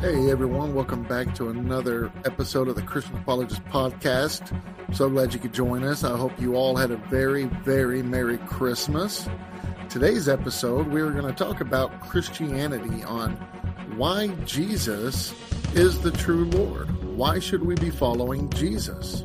Hey 0.00 0.30
everyone, 0.30 0.74
welcome 0.74 1.02
back 1.02 1.34
to 1.34 1.50
another 1.50 2.10
episode 2.24 2.68
of 2.68 2.74
the 2.74 2.80
Christian 2.80 3.18
Apologist 3.18 3.62
Podcast. 3.66 4.58
So 4.94 5.10
glad 5.10 5.34
you 5.34 5.38
could 5.38 5.52
join 5.52 5.84
us. 5.84 6.04
I 6.04 6.16
hope 6.16 6.40
you 6.40 6.54
all 6.54 6.74
had 6.74 6.90
a 6.90 6.96
very, 6.96 7.44
very 7.44 8.02
Merry 8.02 8.38
Christmas. 8.38 9.28
Today's 9.90 10.26
episode, 10.26 10.88
we're 10.88 11.10
going 11.10 11.26
to 11.26 11.34
talk 11.34 11.60
about 11.60 12.00
Christianity 12.00 13.04
on 13.04 13.32
why 13.98 14.28
Jesus 14.46 15.34
is 15.74 16.00
the 16.00 16.12
true 16.12 16.46
Lord. 16.46 16.88
Why 17.14 17.38
should 17.38 17.66
we 17.66 17.74
be 17.74 17.90
following 17.90 18.48
Jesus? 18.48 19.22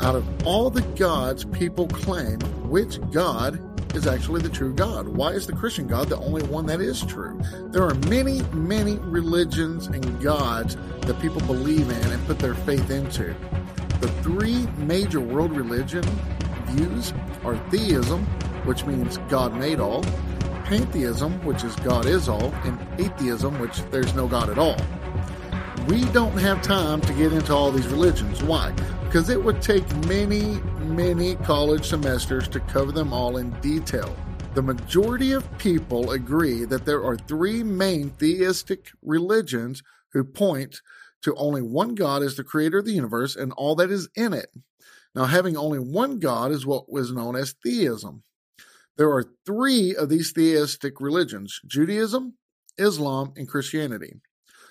Out 0.00 0.16
of 0.16 0.44
all 0.44 0.70
the 0.70 0.82
gods 0.96 1.44
people 1.44 1.86
claim, 1.86 2.40
which 2.68 2.98
God 3.12 3.60
is 3.96 4.06
actually 4.06 4.42
the 4.42 4.50
true 4.50 4.74
God? 4.74 5.08
Why 5.08 5.30
is 5.30 5.46
the 5.46 5.54
Christian 5.54 5.86
God 5.86 6.10
the 6.10 6.18
only 6.18 6.42
one 6.42 6.66
that 6.66 6.82
is 6.82 7.02
true? 7.02 7.40
There 7.70 7.82
are 7.82 7.94
many, 8.10 8.42
many 8.52 8.96
religions 8.98 9.86
and 9.86 10.22
gods 10.22 10.76
that 11.00 11.18
people 11.20 11.40
believe 11.40 11.90
in 11.90 12.12
and 12.12 12.26
put 12.26 12.38
their 12.38 12.54
faith 12.54 12.90
into. 12.90 13.34
The 14.00 14.08
three 14.22 14.66
major 14.76 15.20
world 15.20 15.50
religion 15.50 16.04
views 16.66 17.14
are 17.42 17.56
theism, 17.70 18.26
which 18.66 18.84
means 18.84 19.16
God 19.30 19.54
made 19.54 19.80
all, 19.80 20.04
pantheism, 20.64 21.42
which 21.44 21.64
is 21.64 21.74
God 21.76 22.04
is 22.04 22.28
all, 22.28 22.52
and 22.64 22.78
atheism, 23.00 23.58
which 23.58 23.80
there's 23.90 24.14
no 24.14 24.28
God 24.28 24.50
at 24.50 24.58
all. 24.58 24.76
We 25.88 26.04
don't 26.06 26.36
have 26.36 26.60
time 26.60 27.00
to 27.00 27.12
get 27.14 27.32
into 27.32 27.54
all 27.54 27.70
these 27.70 27.86
religions. 27.86 28.42
Why? 28.42 28.72
Because 29.04 29.30
it 29.30 29.42
would 29.42 29.62
take 29.62 29.88
many, 30.06 30.60
many 30.96 31.36
college 31.36 31.84
semesters 31.84 32.48
to 32.48 32.58
cover 32.58 32.90
them 32.90 33.12
all 33.12 33.36
in 33.36 33.50
detail. 33.60 34.16
The 34.54 34.62
majority 34.62 35.32
of 35.32 35.58
people 35.58 36.12
agree 36.12 36.64
that 36.64 36.86
there 36.86 37.04
are 37.04 37.18
three 37.18 37.62
main 37.62 38.08
theistic 38.08 38.88
religions 39.02 39.82
who 40.14 40.24
point 40.24 40.80
to 41.20 41.34
only 41.34 41.60
one 41.60 41.94
God 41.94 42.22
as 42.22 42.36
the 42.36 42.44
creator 42.44 42.78
of 42.78 42.86
the 42.86 42.94
universe 42.94 43.36
and 43.36 43.52
all 43.52 43.74
that 43.74 43.90
is 43.90 44.08
in 44.16 44.32
it. 44.32 44.48
Now, 45.14 45.26
having 45.26 45.54
only 45.54 45.78
one 45.78 46.18
God 46.18 46.50
is 46.50 46.64
what 46.64 46.90
was 46.90 47.12
known 47.12 47.36
as 47.36 47.54
theism. 47.62 48.22
There 48.96 49.10
are 49.10 49.24
three 49.44 49.94
of 49.94 50.08
these 50.08 50.32
theistic 50.32 50.98
religions 50.98 51.60
Judaism, 51.66 52.38
Islam, 52.78 53.34
and 53.36 53.46
Christianity. 53.46 54.14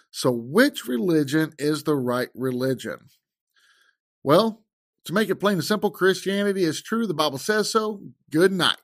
So, 0.09 0.31
which 0.31 0.88
religion 0.88 1.53
is 1.59 1.83
the 1.83 1.95
right 1.95 2.30
religion? 2.33 2.97
Well, 4.23 4.64
to 5.06 5.14
make 5.14 5.30
it 5.30 5.36
plain 5.36 5.56
and 5.56 5.64
simple, 5.64 5.92
Christianity 5.92 6.64
is 6.64 6.81
true. 6.81 7.08
The 7.08 7.14
Bible 7.14 7.38
says 7.38 7.72
so. 7.72 8.02
Good 8.31 8.52
night. 8.52 8.78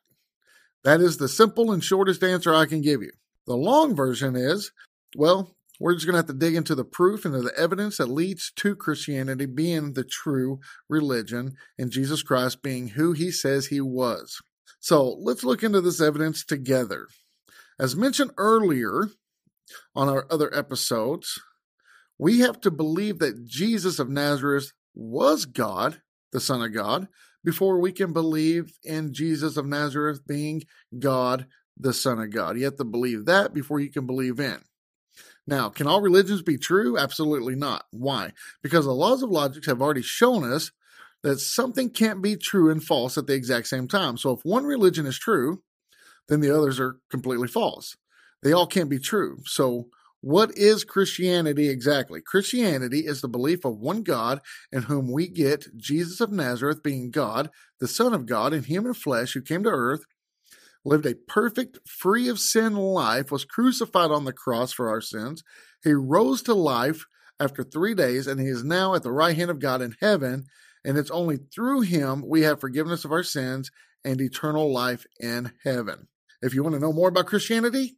That 0.83 1.01
is 1.01 1.17
the 1.17 1.27
simple 1.27 1.71
and 1.71 1.83
shortest 1.83 2.23
answer 2.23 2.53
I 2.53 2.65
can 2.65 2.81
give 2.81 3.01
you. 3.01 3.11
The 3.47 3.55
long 3.55 3.95
version 3.95 4.35
is 4.35 4.71
well, 5.15 5.55
we're 5.79 5.95
just 5.95 6.05
going 6.05 6.13
to 6.13 6.19
have 6.19 6.27
to 6.27 6.33
dig 6.33 6.55
into 6.55 6.75
the 6.75 6.85
proof 6.85 7.25
and 7.25 7.33
the 7.33 7.51
evidence 7.57 7.97
that 7.97 8.05
leads 8.05 8.51
to 8.57 8.75
Christianity 8.75 9.45
being 9.45 9.93
the 9.93 10.03
true 10.03 10.59
religion 10.87 11.55
and 11.77 11.91
Jesus 11.91 12.23
Christ 12.23 12.61
being 12.61 12.89
who 12.89 13.13
he 13.13 13.31
says 13.31 13.67
he 13.67 13.81
was. 13.81 14.41
So 14.79 15.17
let's 15.19 15.43
look 15.43 15.63
into 15.63 15.81
this 15.81 15.99
evidence 15.99 16.45
together. 16.45 17.07
As 17.79 17.95
mentioned 17.95 18.31
earlier 18.37 19.09
on 19.95 20.07
our 20.07 20.27
other 20.29 20.53
episodes, 20.55 21.39
we 22.17 22.39
have 22.39 22.61
to 22.61 22.71
believe 22.71 23.19
that 23.19 23.45
Jesus 23.45 23.97
of 23.97 24.09
Nazareth 24.09 24.73
was 24.93 25.45
God, 25.45 26.01
the 26.31 26.39
Son 26.39 26.61
of 26.61 26.73
God, 26.73 27.07
before 27.43 27.79
we 27.79 27.91
can 27.91 28.13
believe 28.13 28.73
in 28.83 29.13
Jesus 29.13 29.57
of 29.57 29.65
Nazareth 29.65 30.25
being 30.27 30.63
God, 30.97 31.47
the 31.77 31.93
Son 31.93 32.19
of 32.19 32.31
God. 32.31 32.57
You 32.57 32.65
have 32.65 32.77
to 32.77 32.83
believe 32.83 33.25
that 33.25 33.53
before 33.53 33.79
you 33.79 33.89
can 33.89 34.05
believe 34.05 34.39
in. 34.39 34.59
Now, 35.47 35.69
can 35.69 35.87
all 35.87 36.01
religions 36.01 36.41
be 36.41 36.57
true? 36.57 36.97
Absolutely 36.97 37.55
not. 37.55 37.85
Why? 37.91 38.31
Because 38.61 38.85
the 38.85 38.93
laws 38.93 39.23
of 39.23 39.31
logic 39.31 39.65
have 39.65 39.81
already 39.81 40.03
shown 40.03 40.49
us 40.49 40.71
that 41.23 41.39
something 41.39 41.89
can't 41.89 42.21
be 42.21 42.35
true 42.35 42.69
and 42.69 42.83
false 42.83 43.17
at 43.17 43.27
the 43.27 43.33
exact 43.33 43.67
same 43.67 43.87
time. 43.87 44.17
So 44.17 44.31
if 44.31 44.41
one 44.43 44.63
religion 44.65 45.05
is 45.05 45.17
true, 45.17 45.61
then 46.27 46.41
the 46.41 46.55
others 46.55 46.79
are 46.79 46.97
completely 47.09 47.47
false. 47.47 47.97
They 48.43 48.53
all 48.53 48.67
can't 48.67 48.89
be 48.89 48.99
true. 48.99 49.39
So 49.45 49.87
what 50.21 50.55
is 50.55 50.83
Christianity 50.83 51.67
exactly? 51.67 52.21
Christianity 52.21 52.99
is 53.07 53.21
the 53.21 53.27
belief 53.27 53.65
of 53.65 53.79
one 53.79 54.03
God 54.03 54.39
in 54.71 54.83
whom 54.83 55.11
we 55.11 55.27
get 55.27 55.75
Jesus 55.75 56.21
of 56.21 56.31
Nazareth 56.31 56.83
being 56.83 57.09
God, 57.09 57.49
the 57.79 57.87
Son 57.87 58.13
of 58.13 58.27
God 58.27 58.53
in 58.53 58.63
human 58.63 58.93
flesh 58.93 59.33
who 59.33 59.41
came 59.41 59.63
to 59.63 59.69
earth, 59.69 60.05
lived 60.85 61.07
a 61.07 61.15
perfect, 61.15 61.79
free 61.87 62.27
of 62.27 62.39
sin 62.39 62.75
life, 62.75 63.31
was 63.31 63.45
crucified 63.45 64.11
on 64.11 64.25
the 64.25 64.33
cross 64.33 64.71
for 64.71 64.89
our 64.89 65.01
sins. 65.01 65.43
He 65.83 65.93
rose 65.93 66.43
to 66.43 66.53
life 66.53 67.05
after 67.39 67.63
three 67.63 67.95
days, 67.95 68.27
and 68.27 68.39
he 68.39 68.47
is 68.47 68.63
now 68.63 68.93
at 68.93 69.01
the 69.01 69.11
right 69.11 69.35
hand 69.35 69.49
of 69.49 69.59
God 69.59 69.81
in 69.81 69.95
heaven. 69.99 70.45
And 70.85 70.97
it's 70.97 71.11
only 71.11 71.37
through 71.37 71.81
him 71.81 72.23
we 72.27 72.41
have 72.41 72.59
forgiveness 72.59 73.05
of 73.05 73.11
our 73.11 73.23
sins 73.23 73.71
and 74.03 74.21
eternal 74.21 74.71
life 74.71 75.05
in 75.19 75.51
heaven. 75.63 76.07
If 76.41 76.53
you 76.53 76.63
want 76.63 76.73
to 76.75 76.79
know 76.79 76.93
more 76.93 77.09
about 77.09 77.27
Christianity, 77.27 77.97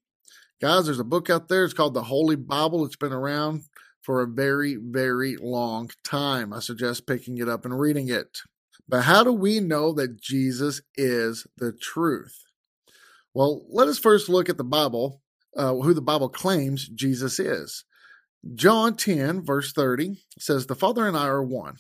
Guys, 0.62 0.86
there's 0.86 1.00
a 1.00 1.04
book 1.04 1.30
out 1.30 1.50
there. 1.50 1.66
It's 1.66 1.74
called 1.74 1.94
The 1.94 2.04
Holy 2.04 2.36
Bible. 2.36 2.86
It's 2.86 2.96
been 2.96 3.12
around 3.12 3.64
for 4.02 4.22
a 4.22 4.28
very, 4.28 4.76
very 4.76 5.36
long 5.38 5.90
time. 6.04 6.54
I 6.54 6.60
suggest 6.60 7.08
picking 7.08 7.38
it 7.38 7.50
up 7.50 7.66
and 7.66 7.80
reading 7.80 8.10
it. 8.10 8.40
But 8.88 9.04
how 9.04 9.24
do 9.24 9.32
we 9.32 9.60
know 9.60 9.94
that 9.94 10.22
Jesus 10.22 10.82
is 10.96 11.48
the 11.58 11.72
truth? 11.72 12.44
Well, 13.34 13.66
let 13.70 13.88
us 13.88 13.98
first 13.98 14.30
look 14.30 14.50
at 14.50 14.58
the 14.58 14.64
Bible, 14.64 15.22
uh, 15.56 15.74
who 15.76 15.94
the 15.94 16.02
Bible 16.02 16.30
claims 16.30 16.88
Jesus 16.88 17.40
is. 17.40 17.86
John 18.56 18.96
10, 18.96 19.44
verse 19.44 19.72
30 19.72 20.22
says, 20.38 20.68
The 20.68 20.76
Father 20.76 21.08
and 21.08 21.18
I 21.18 21.28
are 21.28 21.44
one. 21.44 21.78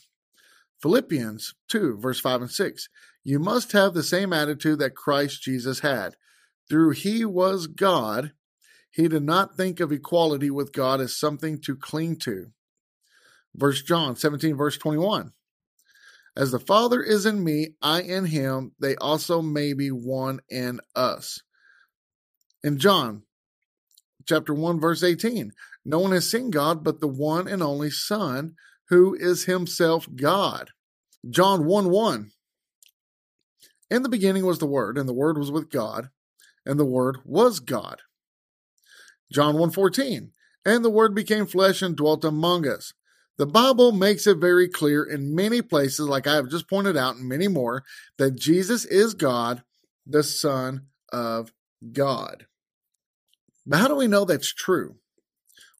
Philippians 0.81 1.53
2, 1.69 1.97
verse 1.97 2.19
5 2.19 2.41
and 2.41 2.51
6. 2.51 2.89
You 3.23 3.39
must 3.39 3.73
have 3.73 3.93
the 3.93 4.03
same 4.03 4.33
attitude 4.33 4.79
that 4.79 4.95
Christ 4.95 5.41
Jesus 5.41 5.79
had. 5.79 6.15
Through 6.69 6.91
he 6.91 7.25
was 7.25 7.67
God, 7.67 8.31
he 8.93 9.07
did 9.07 9.23
not 9.23 9.57
think 9.57 9.79
of 9.79 9.91
equality 9.91 10.51
with 10.51 10.71
God 10.71 11.01
as 11.01 11.17
something 11.17 11.59
to 11.61 11.75
cling 11.75 12.17
to. 12.17 12.51
Verse 13.55 13.81
John 13.81 14.15
17, 14.15 14.55
verse 14.55 14.77
21. 14.77 15.33
As 16.37 16.51
the 16.51 16.59
Father 16.59 17.01
is 17.01 17.25
in 17.25 17.43
me, 17.43 17.75
I 17.81 18.01
in 18.01 18.25
him, 18.25 18.73
they 18.79 18.95
also 18.95 19.41
may 19.41 19.73
be 19.73 19.89
one 19.89 20.41
in 20.47 20.79
us. 20.95 21.41
In 22.63 22.77
John 22.77 23.23
chapter 24.27 24.53
1, 24.53 24.79
verse 24.79 25.03
18, 25.03 25.51
no 25.85 25.99
one 25.99 26.11
has 26.11 26.29
seen 26.29 26.51
God 26.51 26.83
but 26.83 27.01
the 27.01 27.07
one 27.07 27.47
and 27.47 27.61
only 27.63 27.89
Son, 27.89 28.55
who 28.89 29.15
is 29.15 29.45
himself 29.45 30.07
God. 30.15 30.69
John 31.27 31.65
1 31.65 31.89
1. 31.89 32.31
In 33.89 34.03
the 34.03 34.09
beginning 34.09 34.45
was 34.45 34.59
the 34.59 34.65
Word, 34.65 34.97
and 34.97 35.09
the 35.09 35.13
Word 35.13 35.37
was 35.37 35.51
with 35.51 35.69
God, 35.69 36.09
and 36.65 36.79
the 36.79 36.85
Word 36.85 37.17
was 37.25 37.59
God. 37.59 38.01
John 39.33 39.55
1:14, 39.55 40.31
and 40.63 40.85
the 40.85 40.89
word 40.89 41.15
became 41.15 41.47
flesh 41.47 41.81
and 41.81 41.95
dwelt 41.95 42.23
among 42.23 42.67
us. 42.67 42.93
The 43.37 43.47
Bible 43.47 43.91
makes 43.91 44.27
it 44.27 44.37
very 44.37 44.69
clear 44.69 45.03
in 45.03 45.33
many 45.33 45.63
places, 45.63 46.07
like 46.07 46.27
I 46.27 46.35
have 46.35 46.49
just 46.49 46.69
pointed 46.69 46.95
out, 46.95 47.15
and 47.15 47.27
many 47.27 47.47
more, 47.47 47.83
that 48.17 48.35
Jesus 48.35 48.85
is 48.85 49.15
God, 49.15 49.63
the 50.05 50.21
Son 50.21 50.87
of 51.11 51.51
God. 51.91 52.45
But 53.65 53.79
how 53.79 53.87
do 53.87 53.95
we 53.95 54.07
know 54.07 54.23
that's 54.23 54.53
true? 54.53 54.97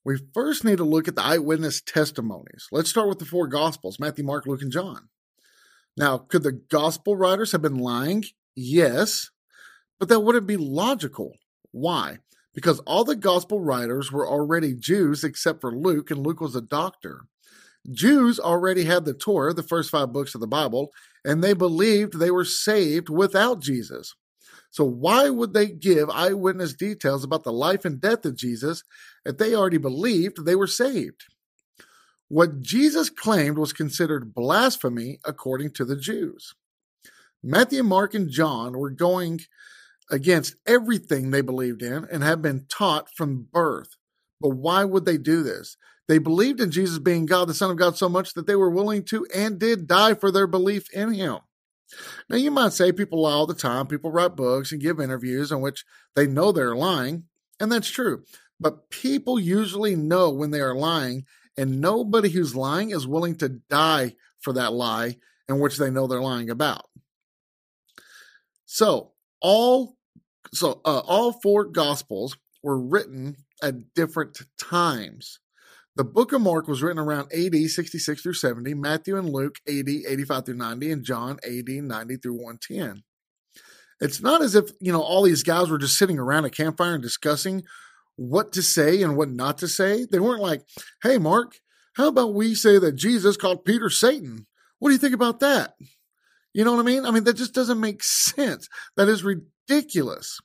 We 0.03 0.19
first 0.33 0.63
need 0.63 0.77
to 0.77 0.83
look 0.83 1.07
at 1.07 1.15
the 1.15 1.23
eyewitness 1.23 1.81
testimonies. 1.81 2.67
Let's 2.71 2.89
start 2.89 3.07
with 3.07 3.19
the 3.19 3.25
four 3.25 3.47
Gospels 3.47 3.99
Matthew, 3.99 4.25
Mark, 4.25 4.47
Luke, 4.47 4.63
and 4.63 4.71
John. 4.71 5.09
Now, 5.95 6.17
could 6.17 6.41
the 6.41 6.51
Gospel 6.51 7.15
writers 7.15 7.51
have 7.51 7.61
been 7.61 7.77
lying? 7.77 8.25
Yes, 8.55 9.29
but 9.99 10.09
that 10.09 10.21
wouldn't 10.21 10.47
be 10.47 10.57
logical. 10.57 11.33
Why? 11.71 12.17
Because 12.53 12.79
all 12.81 13.03
the 13.03 13.15
gospel 13.15 13.59
writers 13.59 14.11
were 14.11 14.27
already 14.27 14.73
Jews 14.73 15.23
except 15.23 15.61
for 15.61 15.75
Luke, 15.75 16.11
and 16.11 16.25
Luke 16.25 16.41
was 16.41 16.55
a 16.55 16.61
doctor. 16.61 17.25
Jews 17.91 18.39
already 18.39 18.85
had 18.85 19.05
the 19.05 19.13
Torah, 19.13 19.53
the 19.53 19.63
first 19.63 19.89
five 19.89 20.13
books 20.13 20.35
of 20.35 20.41
the 20.41 20.47
Bible, 20.47 20.93
and 21.25 21.43
they 21.43 21.53
believed 21.53 22.19
they 22.19 22.31
were 22.31 22.45
saved 22.45 23.09
without 23.09 23.59
Jesus. 23.59 24.15
So, 24.69 24.83
why 24.85 25.29
would 25.29 25.53
they 25.53 25.67
give 25.67 26.09
eyewitness 26.09 26.73
details 26.73 27.23
about 27.23 27.43
the 27.43 27.51
life 27.51 27.85
and 27.85 28.01
death 28.01 28.25
of 28.25 28.35
Jesus 28.35 28.83
if 29.25 29.37
they 29.37 29.53
already 29.53 29.77
believed 29.77 30.45
they 30.45 30.55
were 30.55 30.67
saved? 30.67 31.25
What 32.29 32.61
Jesus 32.61 33.09
claimed 33.09 33.57
was 33.57 33.73
considered 33.73 34.33
blasphemy 34.33 35.19
according 35.25 35.71
to 35.73 35.85
the 35.85 35.97
Jews. 35.97 36.55
Matthew, 37.43 37.83
Mark, 37.83 38.13
and 38.15 38.29
John 38.29 38.77
were 38.77 38.89
going 38.89 39.41
against 40.11 40.55
everything 40.65 41.31
they 41.31 41.41
believed 41.41 41.81
in 41.81 42.05
and 42.11 42.23
had 42.23 42.41
been 42.41 42.65
taught 42.69 43.09
from 43.15 43.47
birth. 43.51 43.95
But 44.41 44.49
why 44.49 44.83
would 44.83 45.05
they 45.05 45.17
do 45.17 45.43
this? 45.43 45.77
They 46.07 46.17
believed 46.17 46.59
in 46.59 46.71
Jesus 46.71 46.99
being 46.99 47.25
God, 47.25 47.47
the 47.47 47.53
Son 47.53 47.71
of 47.71 47.77
God, 47.77 47.97
so 47.97 48.09
much 48.09 48.33
that 48.33 48.45
they 48.45 48.55
were 48.55 48.69
willing 48.69 49.03
to 49.05 49.25
and 49.33 49.57
did 49.57 49.87
die 49.87 50.13
for 50.13 50.31
their 50.31 50.47
belief 50.47 50.91
in 50.93 51.13
Him. 51.13 51.39
Now, 52.29 52.37
you 52.37 52.51
might 52.51 52.73
say 52.73 52.91
people 52.91 53.21
lie 53.21 53.31
all 53.31 53.47
the 53.47 53.53
time. 53.53 53.87
People 53.87 54.11
write 54.11 54.35
books 54.35 54.71
and 54.71 54.81
give 54.81 54.99
interviews 54.99 55.51
in 55.51 55.61
which 55.61 55.85
they 56.15 56.27
know 56.27 56.51
they're 56.51 56.75
lying, 56.75 57.25
and 57.59 57.71
that's 57.71 57.89
true. 57.89 58.23
but 58.59 58.89
people 58.89 59.39
usually 59.39 59.95
know 59.95 60.29
when 60.29 60.51
they 60.51 60.61
are 60.61 60.75
lying, 60.75 61.25
and 61.57 61.81
nobody 61.81 62.29
who's 62.29 62.55
lying 62.55 62.91
is 62.91 63.05
willing 63.05 63.35
to 63.35 63.49
die 63.49 64.15
for 64.39 64.53
that 64.53 64.73
lie 64.73 65.17
in 65.49 65.59
which 65.59 65.77
they 65.77 65.89
know 65.89 66.07
they're 66.07 66.21
lying 66.21 66.49
about. 66.49 66.85
So, 68.65 69.12
all 69.43 69.97
so 70.51 70.81
uh, 70.85 71.01
all 71.05 71.33
four 71.33 71.65
gospels 71.65 72.35
were 72.63 72.79
written 72.79 73.35
at 73.61 73.93
different 73.93 74.39
times. 74.57 75.39
The 75.95 76.03
book 76.03 76.31
of 76.31 76.41
Mark 76.41 76.67
was 76.67 76.81
written 76.81 76.97
around 76.99 77.31
AD 77.31 77.55
66 77.55 78.21
through 78.23 78.33
70, 78.33 78.73
Matthew 78.73 79.15
and 79.15 79.29
Luke 79.29 79.57
AD 79.67 79.87
85 79.87 80.45
through 80.45 80.55
90, 80.55 80.91
and 80.91 81.03
John 81.03 81.37
AD 81.45 81.69
90 81.69 82.15
through 82.17 82.33
110. 82.33 83.03
It's 84.01 84.21
not 84.21 84.41
as 84.41 84.55
if, 84.55 84.71
you 84.81 84.91
know, 84.91 85.01
all 85.01 85.21
these 85.21 85.43
guys 85.43 85.69
were 85.69 85.77
just 85.77 85.97
sitting 85.97 86.17
around 86.17 86.45
a 86.45 86.49
campfire 86.49 86.95
and 86.95 87.03
discussing 87.03 87.63
what 88.15 88.51
to 88.53 88.63
say 88.63 89.03
and 89.03 89.15
what 89.15 89.29
not 89.29 89.59
to 89.59 89.67
say. 89.67 90.05
They 90.09 90.19
weren't 90.19 90.41
like, 90.41 90.63
hey, 91.03 91.19
Mark, 91.19 91.57
how 91.95 92.07
about 92.07 92.33
we 92.33 92.55
say 92.55 92.79
that 92.79 92.93
Jesus 92.93 93.37
called 93.37 93.63
Peter 93.63 93.89
Satan? 93.89 94.47
What 94.79 94.89
do 94.89 94.93
you 94.93 94.99
think 94.99 95.13
about 95.13 95.39
that? 95.41 95.75
You 96.53 96.63
know 96.63 96.73
what 96.73 96.81
I 96.81 96.83
mean? 96.83 97.05
I 97.05 97.11
mean, 97.11 97.23
that 97.23 97.33
just 97.33 97.53
doesn't 97.53 97.79
make 97.79 98.03
sense. 98.03 98.69
That 98.95 99.09
is 99.09 99.23
ridiculous. 99.23 100.39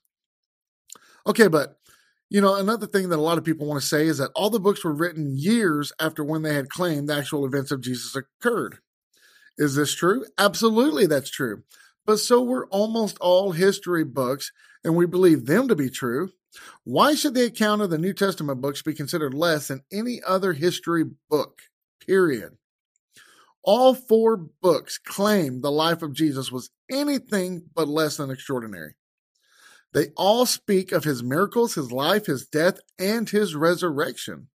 Okay, 1.26 1.48
but 1.48 1.78
you 2.30 2.40
know, 2.40 2.56
another 2.56 2.86
thing 2.86 3.08
that 3.08 3.18
a 3.18 3.22
lot 3.22 3.38
of 3.38 3.44
people 3.44 3.66
want 3.66 3.80
to 3.80 3.86
say 3.86 4.06
is 4.06 4.18
that 4.18 4.30
all 4.34 4.50
the 4.50 4.60
books 4.60 4.84
were 4.84 4.92
written 4.92 5.34
years 5.36 5.92
after 6.00 6.22
when 6.22 6.42
they 6.42 6.54
had 6.54 6.68
claimed 6.68 7.08
the 7.08 7.16
actual 7.16 7.46
events 7.46 7.70
of 7.70 7.80
Jesus 7.80 8.14
occurred. 8.14 8.78
Is 9.56 9.74
this 9.74 9.94
true? 9.94 10.24
Absolutely, 10.38 11.06
that's 11.06 11.30
true. 11.30 11.62
But 12.06 12.18
so 12.18 12.42
were 12.42 12.66
almost 12.68 13.18
all 13.18 13.52
history 13.52 14.04
books, 14.04 14.52
and 14.84 14.94
we 14.94 15.06
believe 15.06 15.46
them 15.46 15.68
to 15.68 15.76
be 15.76 15.90
true. 15.90 16.30
Why 16.84 17.14
should 17.14 17.34
the 17.34 17.44
account 17.44 17.82
of 17.82 17.90
the 17.90 17.98
New 17.98 18.12
Testament 18.14 18.60
books 18.60 18.82
be 18.82 18.94
considered 18.94 19.34
less 19.34 19.68
than 19.68 19.82
any 19.92 20.22
other 20.26 20.52
history 20.52 21.04
book? 21.28 21.60
Period. 22.06 22.56
All 23.70 23.92
four 23.92 24.38
books 24.38 24.96
claim 24.96 25.60
the 25.60 25.70
life 25.70 26.00
of 26.00 26.14
Jesus 26.14 26.50
was 26.50 26.70
anything 26.90 27.64
but 27.74 27.86
less 27.86 28.16
than 28.16 28.30
extraordinary. 28.30 28.94
They 29.92 30.06
all 30.16 30.46
speak 30.46 30.90
of 30.90 31.04
his 31.04 31.22
miracles, 31.22 31.74
his 31.74 31.92
life, 31.92 32.24
his 32.24 32.46
death, 32.46 32.78
and 32.98 33.28
his 33.28 33.54
resurrection. 33.54 34.48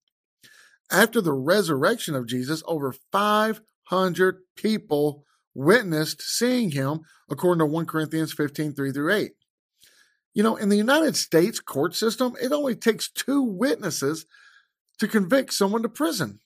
After 0.91 1.21
the 1.21 1.31
resurrection 1.31 2.15
of 2.15 2.25
Jesus, 2.25 2.63
over 2.65 2.91
500 3.11 4.37
people 4.55 5.23
witnessed 5.53 6.23
seeing 6.23 6.71
him, 6.71 7.01
according 7.29 7.59
to 7.59 7.71
1 7.71 7.85
Corinthians 7.85 8.33
15 8.33 8.73
3 8.73 8.91
through 8.91 9.13
8. 9.13 9.31
You 10.33 10.41
know, 10.41 10.55
in 10.55 10.69
the 10.69 10.75
United 10.75 11.15
States 11.15 11.59
court 11.59 11.93
system, 11.93 12.33
it 12.41 12.51
only 12.51 12.75
takes 12.75 13.11
two 13.11 13.43
witnesses 13.43 14.25
to 14.97 15.07
convict 15.07 15.53
someone 15.53 15.83
to 15.83 15.89
prison. 15.89 16.39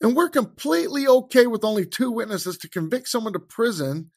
And 0.00 0.16
we're 0.16 0.30
completely 0.30 1.06
okay 1.06 1.46
with 1.46 1.64
only 1.64 1.84
two 1.84 2.10
witnesses 2.10 2.56
to 2.58 2.68
convict 2.68 3.08
someone 3.08 3.34
to 3.34 3.38
prison 3.38 4.10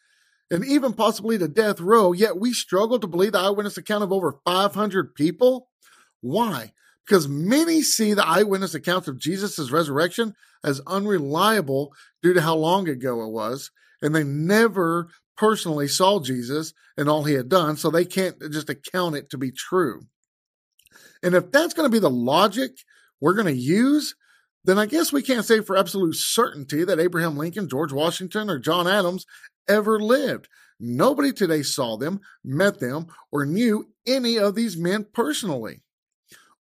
and 0.49 0.63
even 0.65 0.93
possibly 0.93 1.37
to 1.37 1.47
death 1.47 1.79
row, 1.79 2.11
yet 2.11 2.39
we 2.39 2.53
struggle 2.53 2.99
to 2.99 3.07
believe 3.07 3.31
the 3.31 3.39
eyewitness 3.39 3.77
account 3.77 4.03
of 4.03 4.11
over 4.11 4.39
500 4.45 5.15
people? 5.15 5.67
Why? 6.21 6.73
Because 7.05 7.27
many 7.27 7.81
see 7.81 8.13
the 8.13 8.25
eyewitness 8.25 8.75
accounts 8.75 9.07
of 9.07 9.19
Jesus' 9.19 9.71
resurrection 9.71 10.35
as 10.63 10.79
unreliable 10.87 11.93
due 12.21 12.33
to 12.33 12.41
how 12.41 12.55
long 12.55 12.87
ago 12.87 13.23
it 13.23 13.31
was, 13.31 13.71
and 14.01 14.15
they 14.15 14.23
never 14.23 15.09
personally 15.35 15.87
saw 15.87 16.19
Jesus 16.19 16.73
and 16.97 17.09
all 17.09 17.23
he 17.23 17.33
had 17.33 17.49
done, 17.49 17.75
so 17.75 17.89
they 17.89 18.05
can't 18.05 18.39
just 18.51 18.69
account 18.69 19.15
it 19.15 19.29
to 19.31 19.37
be 19.37 19.51
true. 19.51 20.03
And 21.23 21.35
if 21.35 21.51
that's 21.51 21.73
going 21.73 21.89
to 21.89 21.93
be 21.93 21.99
the 21.99 22.09
logic 22.09 22.71
we're 23.19 23.33
going 23.33 23.47
to 23.47 23.53
use, 23.53 24.15
then 24.65 24.77
I 24.79 24.85
guess 24.85 25.11
we 25.11 25.21
can't 25.21 25.45
say 25.45 25.61
for 25.61 25.77
absolute 25.77 26.15
certainty 26.15 26.83
that 26.85 26.99
Abraham 26.99 27.37
Lincoln, 27.37 27.69
George 27.69 27.91
Washington, 27.91 28.49
or 28.49 28.59
John 28.59 28.87
Adams 28.87 29.25
ever 29.67 29.99
lived. 29.99 30.47
Nobody 30.79 31.31
today 31.31 31.63
saw 31.63 31.97
them, 31.97 32.21
met 32.43 32.79
them, 32.79 33.07
or 33.31 33.45
knew 33.45 33.89
any 34.07 34.37
of 34.37 34.55
these 34.55 34.77
men 34.77 35.05
personally. 35.13 35.81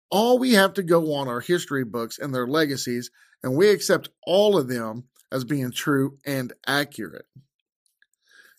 All 0.09 0.39
we 0.39 0.53
have 0.53 0.73
to 0.73 0.83
go 0.83 1.13
on 1.15 1.27
are 1.27 1.39
history 1.39 1.85
books 1.85 2.19
and 2.19 2.33
their 2.33 2.47
legacies, 2.47 3.11
and 3.43 3.55
we 3.55 3.69
accept 3.69 4.09
all 4.25 4.57
of 4.57 4.67
them 4.67 5.05
as 5.31 5.45
being 5.45 5.71
true 5.71 6.17
and 6.25 6.53
accurate. 6.67 7.25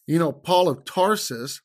You 0.07 0.19
know, 0.19 0.33
Paul 0.33 0.69
of 0.69 0.85
Tarsus, 0.85 1.61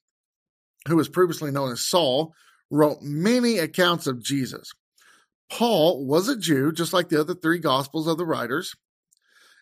who 0.88 0.98
was 0.98 1.10
previously 1.10 1.52
known 1.52 1.72
as 1.72 1.86
Saul, 1.86 2.34
wrote 2.70 3.02
many 3.02 3.58
accounts 3.58 4.08
of 4.08 4.22
Jesus. 4.22 4.74
Paul 5.50 6.06
was 6.06 6.28
a 6.28 6.38
Jew, 6.38 6.72
just 6.72 6.94
like 6.94 7.10
the 7.10 7.20
other 7.20 7.34
three 7.34 7.60
Gospels 7.60 8.08
of 8.08 8.18
the 8.18 8.26
writers. 8.26 8.76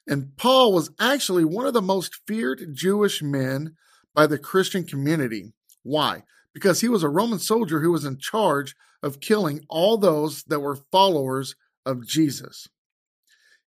And 0.08 0.36
Paul 0.38 0.74
was 0.74 0.92
actually 1.00 1.46
one 1.46 1.66
of 1.66 1.74
the 1.74 1.82
most 1.82 2.20
feared 2.28 2.62
Jewish 2.74 3.22
men 3.22 3.76
by 4.14 4.28
the 4.28 4.38
Christian 4.38 4.84
community. 4.86 5.54
Why? 5.84 6.24
Because 6.54 6.82
he 6.82 6.90
was 6.90 7.04
a 7.04 7.10
Roman 7.10 7.40
soldier 7.40 7.82
who 7.82 7.92
was 7.92 8.06
in 8.06 8.18
charge 8.18 8.76
of 9.04 9.20
killing 9.20 9.66
all 9.70 9.98
those 9.98 10.44
that 10.44 10.60
were 10.60 10.80
followers 10.92 11.56
of 11.86 12.08
Jesus. 12.08 12.68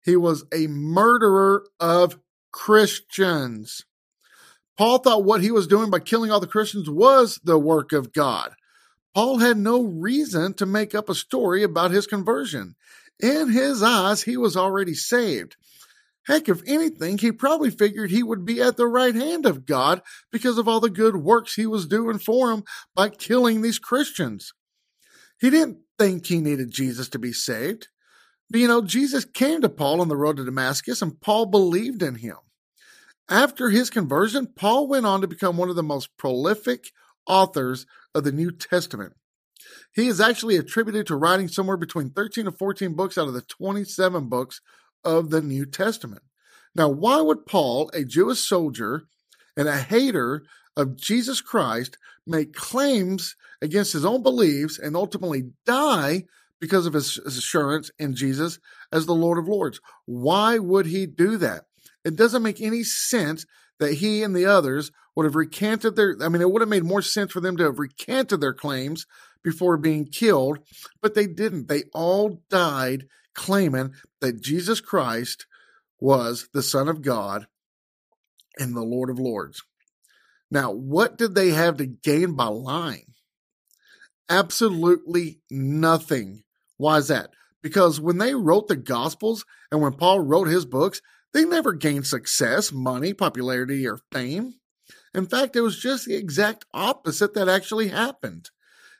He 0.03 0.15
was 0.15 0.45
a 0.53 0.67
murderer 0.67 1.65
of 1.79 2.19
Christians. 2.51 3.83
Paul 4.77 4.99
thought 4.99 5.25
what 5.25 5.41
he 5.41 5.51
was 5.51 5.67
doing 5.67 5.89
by 5.89 5.99
killing 5.99 6.31
all 6.31 6.39
the 6.39 6.47
Christians 6.47 6.89
was 6.89 7.39
the 7.43 7.59
work 7.59 7.91
of 7.91 8.13
God. 8.13 8.53
Paul 9.17 9.39
had 9.39 9.57
no 9.57 9.81
reason 9.81 10.53
to 10.53 10.67
make 10.67 10.93
up 10.93 11.09
a 11.09 11.15
story 11.15 11.63
about 11.63 11.89
his 11.89 12.05
conversion. 12.05 12.75
In 13.19 13.49
his 13.49 13.81
eyes, 13.81 14.21
he 14.21 14.37
was 14.37 14.55
already 14.55 14.93
saved. 14.93 15.55
Heck, 16.27 16.47
if 16.47 16.61
anything, 16.67 17.17
he 17.17 17.31
probably 17.31 17.71
figured 17.71 18.11
he 18.11 18.21
would 18.21 18.45
be 18.45 18.61
at 18.61 18.77
the 18.77 18.85
right 18.85 19.15
hand 19.15 19.47
of 19.47 19.65
God 19.65 20.03
because 20.31 20.59
of 20.59 20.67
all 20.67 20.79
the 20.79 20.91
good 20.91 21.15
works 21.15 21.55
he 21.55 21.65
was 21.65 21.87
doing 21.87 22.19
for 22.19 22.51
him 22.51 22.63
by 22.93 23.09
killing 23.09 23.63
these 23.63 23.79
Christians. 23.79 24.53
He 25.39 25.49
didn't 25.49 25.79
think 25.97 26.27
he 26.27 26.39
needed 26.39 26.69
Jesus 26.69 27.09
to 27.09 27.17
be 27.17 27.33
saved. 27.33 27.87
But 28.51 28.59
you 28.59 28.67
know, 28.67 28.83
Jesus 28.83 29.25
came 29.25 29.61
to 29.61 29.69
Paul 29.69 29.99
on 29.99 30.09
the 30.09 30.15
road 30.15 30.37
to 30.37 30.45
Damascus 30.45 31.01
and 31.01 31.19
Paul 31.19 31.47
believed 31.47 32.03
in 32.03 32.13
him. 32.13 32.37
After 33.27 33.71
his 33.71 33.89
conversion, 33.89 34.45
Paul 34.45 34.87
went 34.87 35.07
on 35.07 35.21
to 35.21 35.27
become 35.27 35.57
one 35.57 35.71
of 35.71 35.75
the 35.75 35.81
most 35.81 36.15
prolific 36.17 36.91
authors 37.27 37.85
of 38.17 38.23
the 38.23 38.31
New 38.31 38.51
Testament. 38.51 39.13
He 39.93 40.07
is 40.07 40.19
actually 40.19 40.57
attributed 40.57 41.07
to 41.07 41.15
writing 41.15 41.47
somewhere 41.47 41.77
between 41.77 42.09
13 42.09 42.47
and 42.47 42.57
14 42.57 42.93
books 42.95 43.17
out 43.17 43.27
of 43.27 43.33
the 43.33 43.41
27 43.41 44.27
books 44.27 44.59
of 45.05 45.29
the 45.29 45.41
New 45.41 45.65
Testament. 45.65 46.23
Now, 46.75 46.89
why 46.89 47.21
would 47.21 47.45
Paul, 47.45 47.89
a 47.93 48.03
Jewish 48.03 48.39
soldier 48.39 49.03
and 49.55 49.67
a 49.67 49.77
hater 49.77 50.43
of 50.75 50.97
Jesus 50.97 51.41
Christ, 51.41 51.97
make 52.25 52.53
claims 52.53 53.35
against 53.61 53.93
his 53.93 54.05
own 54.05 54.23
beliefs 54.23 54.79
and 54.79 54.95
ultimately 54.95 55.51
die 55.65 56.25
because 56.59 56.87
of 56.87 56.93
his 56.93 57.17
assurance 57.19 57.91
in 57.99 58.15
Jesus 58.15 58.59
as 58.91 59.05
the 59.05 59.13
Lord 59.13 59.37
of 59.37 59.47
Lords? 59.47 59.79
Why 60.05 60.57
would 60.57 60.87
he 60.87 61.05
do 61.05 61.37
that? 61.37 61.65
It 62.03 62.15
doesn't 62.15 62.43
make 62.43 62.61
any 62.61 62.83
sense 62.83 63.45
that 63.79 63.95
he 63.95 64.23
and 64.23 64.35
the 64.35 64.45
others 64.45 64.91
would 65.15 65.25
have 65.25 65.35
recanted 65.35 65.95
their, 65.95 66.15
I 66.21 66.29
mean, 66.29 66.41
it 66.41 66.51
would 66.51 66.61
have 66.61 66.69
made 66.69 66.83
more 66.83 67.01
sense 67.01 67.31
for 67.31 67.41
them 67.41 67.57
to 67.57 67.63
have 67.63 67.79
recanted 67.79 68.41
their 68.41 68.53
claims 68.53 69.05
before 69.43 69.77
being 69.77 70.05
killed, 70.05 70.59
but 71.01 71.15
they 71.15 71.27
didn't. 71.27 71.67
They 71.67 71.83
all 71.93 72.43
died 72.49 73.07
claiming 73.33 73.93
that 74.19 74.41
Jesus 74.41 74.81
Christ 74.81 75.45
was 75.99 76.49
the 76.53 76.63
Son 76.63 76.87
of 76.87 77.01
God 77.01 77.47
and 78.57 78.75
the 78.75 78.83
Lord 78.83 79.09
of 79.09 79.19
Lords. 79.19 79.63
Now, 80.49 80.71
what 80.71 81.17
did 81.17 81.35
they 81.35 81.49
have 81.49 81.77
to 81.77 81.85
gain 81.85 82.33
by 82.33 82.45
lying? 82.45 83.13
Absolutely 84.29 85.39
nothing. 85.49 86.43
Why 86.77 86.97
is 86.97 87.07
that? 87.07 87.31
Because 87.61 87.99
when 87.99 88.17
they 88.17 88.35
wrote 88.35 88.67
the 88.67 88.75
Gospels 88.75 89.45
and 89.71 89.81
when 89.81 89.93
Paul 89.93 90.21
wrote 90.21 90.47
his 90.47 90.65
books, 90.65 91.01
they 91.33 91.45
never 91.45 91.73
gained 91.73 92.07
success, 92.07 92.71
money, 92.71 93.13
popularity, 93.13 93.87
or 93.87 93.99
fame. 94.11 94.55
In 95.13 95.25
fact, 95.25 95.55
it 95.55 95.61
was 95.61 95.79
just 95.79 96.05
the 96.05 96.15
exact 96.15 96.65
opposite 96.73 97.33
that 97.33 97.49
actually 97.49 97.89
happened. 97.89 98.49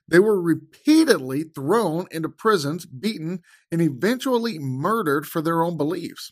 They 0.08 0.20
were 0.20 0.42
repeatedly 0.42 1.44
thrown 1.44 2.08
into 2.12 2.30
prisons, 2.30 2.86
beaten, 2.86 3.42
and 3.72 3.82
eventually 3.82 4.58
murdered 4.58 5.28
for 5.28 5.42
their 5.42 5.62
own 5.62 5.78
beliefs. 5.78 6.32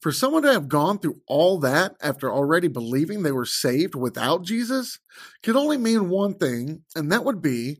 For 0.00 0.12
someone 0.12 0.42
to 0.42 0.52
have 0.52 0.68
gone 0.68 0.98
through 0.98 1.22
all 1.26 1.58
that 1.60 1.96
after 2.00 2.30
already 2.30 2.68
believing 2.68 3.22
they 3.22 3.32
were 3.32 3.46
saved 3.46 3.94
without 3.94 4.42
Jesus 4.44 4.98
could 5.42 5.56
only 5.56 5.78
mean 5.78 6.10
one 6.10 6.34
thing, 6.34 6.82
and 6.94 7.10
that 7.10 7.24
would 7.24 7.40
be 7.40 7.78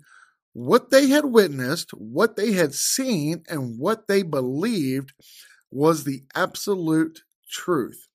what 0.53 0.91
they 0.91 1.09
had 1.09 1.27
witnessed, 1.27 1.91
what 1.91 2.37
they 2.37 2.53
had 2.53 2.75
seen, 2.75 3.43
and 3.49 3.79
what 3.79 4.09
they 4.09 4.23
believed 4.23 5.13
was 5.71 6.05
the 6.05 6.23
absolute 6.35 7.23
truth. 7.51 8.09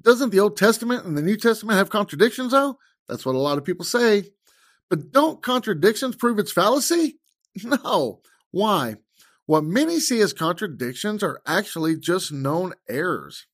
Doesn't 0.00 0.30
the 0.30 0.40
Old 0.40 0.56
Testament 0.56 1.04
and 1.04 1.16
the 1.16 1.22
New 1.22 1.36
Testament 1.36 1.78
have 1.78 1.90
contradictions, 1.90 2.52
though? 2.52 2.78
That's 3.08 3.26
what 3.26 3.34
a 3.34 3.38
lot 3.38 3.58
of 3.58 3.64
people 3.64 3.84
say. 3.84 4.30
But 4.88 5.12
don't 5.12 5.42
contradictions 5.42 6.16
prove 6.16 6.38
its 6.38 6.52
fallacy? 6.52 7.18
No. 7.64 8.20
Why? 8.52 8.96
What 9.46 9.64
many 9.64 9.98
see 9.98 10.20
as 10.20 10.32
contradictions 10.32 11.24
are 11.24 11.40
actually 11.44 11.96
just 11.96 12.30
known 12.30 12.74
errors. 12.88 13.46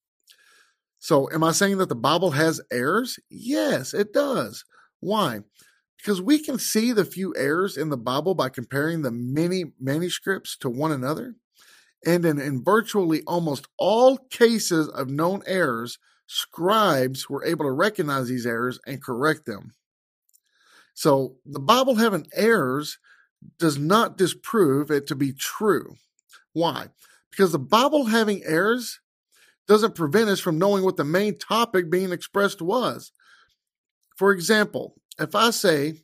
So, 0.99 1.31
am 1.31 1.45
I 1.45 1.53
saying 1.53 1.79
that 1.79 1.89
the 1.89 1.95
Bible 1.95 2.33
has 2.33 2.61
errors? 2.71 3.19
Yes, 3.31 3.95
it 3.95 4.13
does. 4.13 4.65
Why? 5.01 5.41
Because 5.97 6.21
we 6.21 6.39
can 6.39 6.59
see 6.59 6.93
the 6.93 7.05
few 7.05 7.35
errors 7.37 7.77
in 7.77 7.91
the 7.91 7.97
Bible 7.97 8.35
by 8.35 8.49
comparing 8.49 9.03
the 9.03 9.11
many 9.11 9.73
manuscripts 9.81 10.57
to 10.59 10.69
one 10.69 10.93
another. 10.93 11.37
And 12.07 12.25
in, 12.25 12.41
in 12.41 12.63
virtually 12.63 13.23
almost 13.27 13.67
all 13.79 14.19
cases 14.19 14.89
of 14.89 15.09
known 15.09 15.43
errors, 15.47 15.99
scribes 16.27 17.29
were 17.29 17.45
able 17.45 17.65
to 17.65 17.71
recognize 17.71 18.29
these 18.29 18.47
errors 18.47 18.79
and 18.87 19.03
correct 19.03 19.47
them. 19.47 19.73
So 20.95 21.37
the 21.45 21.61
Bible 21.61 21.97
having 21.97 22.27
errors 22.35 22.99
does 23.59 23.79
not 23.79 24.17
disprove 24.17 24.91
it 24.91 25.07
to 25.09 25.17
be 25.17 25.33
true. 25.33 25.97
Why? 26.53 26.89
Because 27.31 27.53
the 27.53 27.59
Bible 27.59 28.07
having 28.07 28.43
errors 28.45 29.01
doesn't 29.67 29.95
prevent 29.95 30.29
us 30.29 30.41
from 30.41 30.59
knowing 30.59 30.85
what 30.85 30.97
the 30.97 31.05
main 31.05 31.39
topic 31.39 31.91
being 31.91 32.13
expressed 32.13 32.63
was. 32.63 33.13
For 34.17 34.31
example, 34.33 34.95
if 35.19 35.35
I 35.35 35.51
say, 35.51 35.95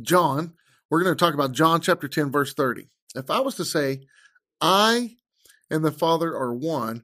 John, 0.00 0.54
we're 0.88 1.02
going 1.02 1.14
to 1.14 1.24
talk 1.24 1.34
about 1.34 1.52
John 1.52 1.80
chapter 1.80 2.08
10, 2.08 2.30
verse 2.30 2.54
30. 2.54 2.88
If 3.14 3.30
I 3.30 3.40
was 3.40 3.56
to 3.56 3.64
say, 3.64 4.02
I 4.62 5.16
and 5.68 5.84
the 5.84 5.92
Father 5.92 6.34
are 6.36 6.54
one, 6.54 7.02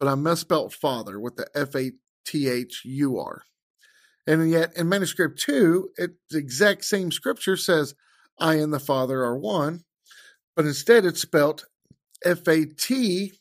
but 0.00 0.08
I 0.08 0.14
misspelled 0.14 0.74
Father 0.74 1.20
with 1.20 1.36
the 1.36 1.46
F 1.54 1.76
A 1.76 1.92
T 2.24 2.48
H 2.48 2.82
U 2.84 3.18
R. 3.18 3.42
And 4.26 4.50
yet 4.50 4.74
in 4.74 4.88
manuscript 4.88 5.38
2, 5.40 5.90
it, 5.98 6.12
the 6.30 6.38
exact 6.38 6.84
same 6.86 7.12
scripture 7.12 7.58
says, 7.58 7.94
I 8.38 8.54
and 8.54 8.72
the 8.72 8.80
Father 8.80 9.22
are 9.22 9.38
one, 9.38 9.84
but 10.56 10.64
instead 10.64 11.04
it's 11.04 11.20
spelled 11.20 11.66
F 12.24 12.48
A 12.48 12.64
T 12.64 13.34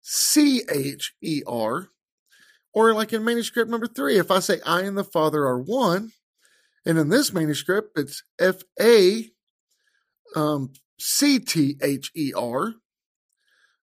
C 0.00 0.62
H 0.72 1.14
E 1.20 1.42
R. 1.46 1.88
Or 2.72 2.94
like 2.94 3.12
in 3.12 3.24
manuscript 3.24 3.70
number 3.70 3.88
3, 3.88 4.18
if 4.18 4.30
I 4.30 4.38
say 4.38 4.60
I 4.64 4.82
and 4.82 4.96
the 4.96 5.04
Father 5.04 5.44
are 5.44 5.60
one, 5.60 6.12
and 6.86 6.98
in 6.98 7.08
this 7.08 7.32
manuscript 7.32 7.98
it's 7.98 8.22
F 8.38 8.62
A 8.80 9.28
um, 10.36 10.72
C 10.98 11.40
T 11.40 11.76
H 11.82 12.12
E 12.14 12.32
R. 12.34 12.74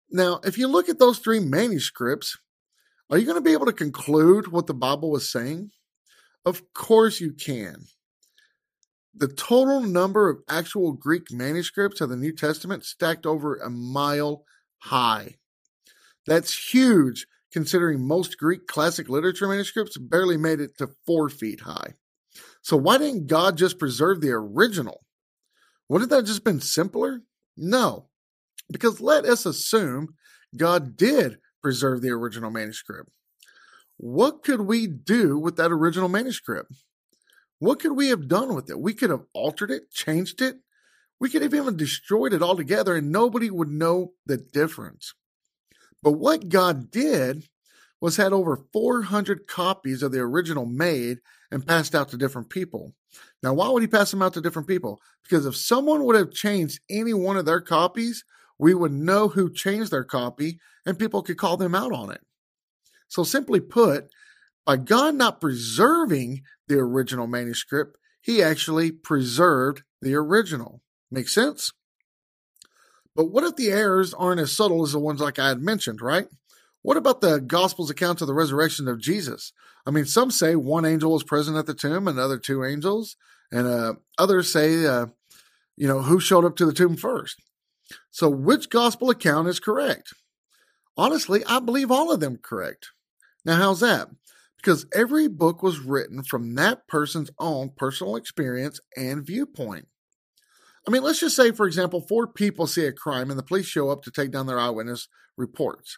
Now, 0.10 0.40
if 0.44 0.58
you 0.58 0.68
look 0.68 0.90
at 0.90 1.00
those 1.00 1.20
three 1.20 1.40
manuscripts, 1.40 2.38
are 3.10 3.18
you 3.18 3.26
going 3.26 3.38
to 3.38 3.42
be 3.42 3.54
able 3.54 3.66
to 3.68 3.74
conclude 3.74 4.52
what 4.52 4.68
the 4.68 4.74
Bible 4.74 5.12
was 5.12 5.30
saying? 5.30 5.72
Of 6.46 6.74
course 6.74 7.20
you 7.20 7.34
can. 7.34 7.86
The 9.14 9.28
total 9.28 9.82
number 9.82 10.30
of 10.30 10.40
actual 10.50 10.92
Greek 10.92 11.32
manuscripts 11.32 12.02
of 12.02 12.10
the 12.10 12.18
New 12.18 12.34
Testament 12.34 12.84
stacked 12.84 13.26
over 13.26 13.56
a 13.56 13.70
mile 13.70 14.44
high. 14.80 15.36
That's 16.28 16.74
huge 16.74 17.28
considering 17.52 18.06
most 18.06 18.38
Greek 18.38 18.68
classic 18.68 19.08
literature 19.08 19.48
manuscripts 19.48 19.98
barely 19.98 20.36
made 20.36 20.60
it 20.60 20.78
to 20.78 20.90
four 21.06 21.30
feet 21.30 21.62
high. 21.62 21.94
So 22.62 22.76
why 22.76 22.98
didn't 22.98 23.28
God 23.28 23.58
just 23.58 23.80
preserve 23.80 24.20
the 24.20 24.32
original? 24.32 25.06
Wouldn't 25.88 26.10
that 26.10 26.26
just 26.26 26.44
been 26.44 26.60
simpler? 26.60 27.22
No, 27.56 28.10
because 28.72 29.02
let 29.02 29.26
us 29.26 29.46
assume 29.46 30.16
God 30.56 30.98
did 30.98 31.38
preserve 31.62 32.02
the 32.02 32.12
original 32.12 32.52
manuscript. 32.52 33.10
What 33.98 34.44
could 34.44 34.62
we 34.62 34.88
do 34.88 35.38
with 35.38 35.56
that 35.58 35.72
original 35.72 36.10
manuscript? 36.10 36.72
What 37.60 37.80
could 37.80 37.94
we 37.94 38.10
have 38.10 38.28
done 38.28 38.54
with 38.54 38.70
it? 38.70 38.80
We 38.80 38.94
could 38.94 39.10
have 39.10 39.24
altered 39.34 39.72
it, 39.72 39.92
changed 39.92 40.42
it. 40.42 40.58
We 41.20 41.30
could 41.30 41.42
have 41.42 41.54
even 41.54 41.78
destroyed 41.78 42.34
it 42.34 42.44
altogether 42.44 42.96
and 42.96 43.12
nobody 43.12 43.50
would 43.50 43.70
know 43.70 44.14
the 44.26 44.38
difference. 44.38 45.14
But 46.04 46.14
what 46.14 46.50
God 46.50 46.92
did 46.92 47.48
was 48.02 48.18
had 48.18 48.34
over 48.34 48.66
400 48.74 49.48
copies 49.48 50.04
of 50.04 50.12
the 50.12 50.20
original 50.20 50.66
made 50.66 51.20
and 51.50 51.66
passed 51.66 51.96
out 51.96 52.10
to 52.10 52.18
different 52.18 52.50
people. 52.50 52.94
Now, 53.42 53.54
why 53.54 53.70
would 53.70 53.82
he 53.82 53.88
pass 53.88 54.12
them 54.12 54.22
out 54.22 54.34
to 54.34 54.42
different 54.42 54.68
people? 54.68 55.00
Because 55.24 55.46
if 55.46 55.56
someone 55.56 56.04
would 56.04 56.16
have 56.16 56.32
changed 56.32 56.82
any 56.90 57.14
one 57.14 57.38
of 57.38 57.46
their 57.46 57.62
copies, 57.62 58.24
we 58.58 58.74
would 58.74 58.92
know 58.92 59.30
who 59.30 59.52
changed 59.52 59.92
their 59.92 60.04
copy 60.04 60.60
and 60.86 61.00
people 61.00 61.22
could 61.22 61.38
call 61.38 61.58
them 61.58 61.76
out 61.76 61.92
on 61.92 62.12
it. 62.12 62.22
So, 63.08 63.24
simply 63.24 63.60
put, 63.60 64.10
by 64.66 64.78
God 64.78 65.16
not 65.16 65.42
preserving 65.42 66.44
the 66.68 66.80
original 66.80 67.28
manuscript, 67.28 67.98
he 68.22 68.42
actually 68.42 68.92
preserved 68.92 69.84
the 70.02 70.16
original. 70.16 70.82
Make 71.12 71.30
sense? 71.30 71.72
But 73.16 73.32
what 73.32 73.44
if 73.44 73.56
the 73.56 73.70
errors 73.70 74.14
aren't 74.14 74.42
as 74.42 74.52
subtle 74.52 74.84
as 74.84 74.92
the 74.92 75.00
ones 75.00 75.22
like 75.22 75.40
I 75.40 75.50
had 75.50 75.62
mentioned, 75.62 76.02
right? 76.02 76.28
What 76.82 76.98
about 76.98 77.22
the 77.22 77.40
Gospels 77.40 77.90
accounts 77.90 78.22
of 78.22 78.28
the 78.28 78.34
resurrection 78.34 78.88
of 78.88 79.00
Jesus? 79.00 79.54
I 79.86 79.92
mean, 79.92 80.06
some 80.06 80.32
say 80.32 80.56
one 80.56 80.86
angel 80.86 81.12
was 81.12 81.24
present 81.24 81.58
at 81.58 81.66
the 81.66 81.74
tomb, 81.74 82.08
another 82.08 82.38
two 82.38 82.64
angels, 82.64 83.16
and 83.52 83.68
uh, 83.68 83.94
others 84.18 84.52
say, 84.52 84.86
uh, 84.86 85.08
you 85.78 85.88
know, 85.88 86.02
who 86.02 86.20
showed 86.20 86.46
up 86.46 86.56
to 86.58 86.66
the 86.66 86.74
tomb 86.74 86.98
first. 86.98 87.42
So, 88.12 88.30
which 88.30 88.70
gospel 88.70 89.10
account 89.10 89.48
is 89.48 89.60
correct? 89.60 90.14
Honestly, 90.98 91.44
I 91.46 91.60
believe 91.60 91.92
all 91.92 92.12
of 92.12 92.20
them 92.20 92.38
correct. 92.38 92.90
Now, 93.44 93.58
how's 93.58 93.82
that? 93.82 94.08
Because 94.58 94.86
every 94.94 95.28
book 95.28 95.62
was 95.62 95.80
written 95.80 96.24
from 96.24 96.56
that 96.56 96.88
person's 96.88 97.30
own 97.38 97.72
personal 97.76 98.16
experience 98.16 98.80
and 98.98 99.26
viewpoint. 99.26 99.88
I 100.88 100.92
mean, 100.92 101.04
let's 101.04 101.20
just 101.20 101.36
say, 101.36 101.52
for 101.52 101.68
example, 101.68 102.02
four 102.02 102.28
people 102.28 102.68
see 102.68 102.86
a 102.86 102.92
crime 102.92 103.30
and 103.30 103.40
the 103.40 103.44
police 103.44 103.66
show 103.66 103.90
up 103.90 104.04
to 104.04 104.12
take 104.12 104.32
down 104.32 104.48
their 104.48 104.60
eyewitness 104.60 105.08
reports. 105.38 105.98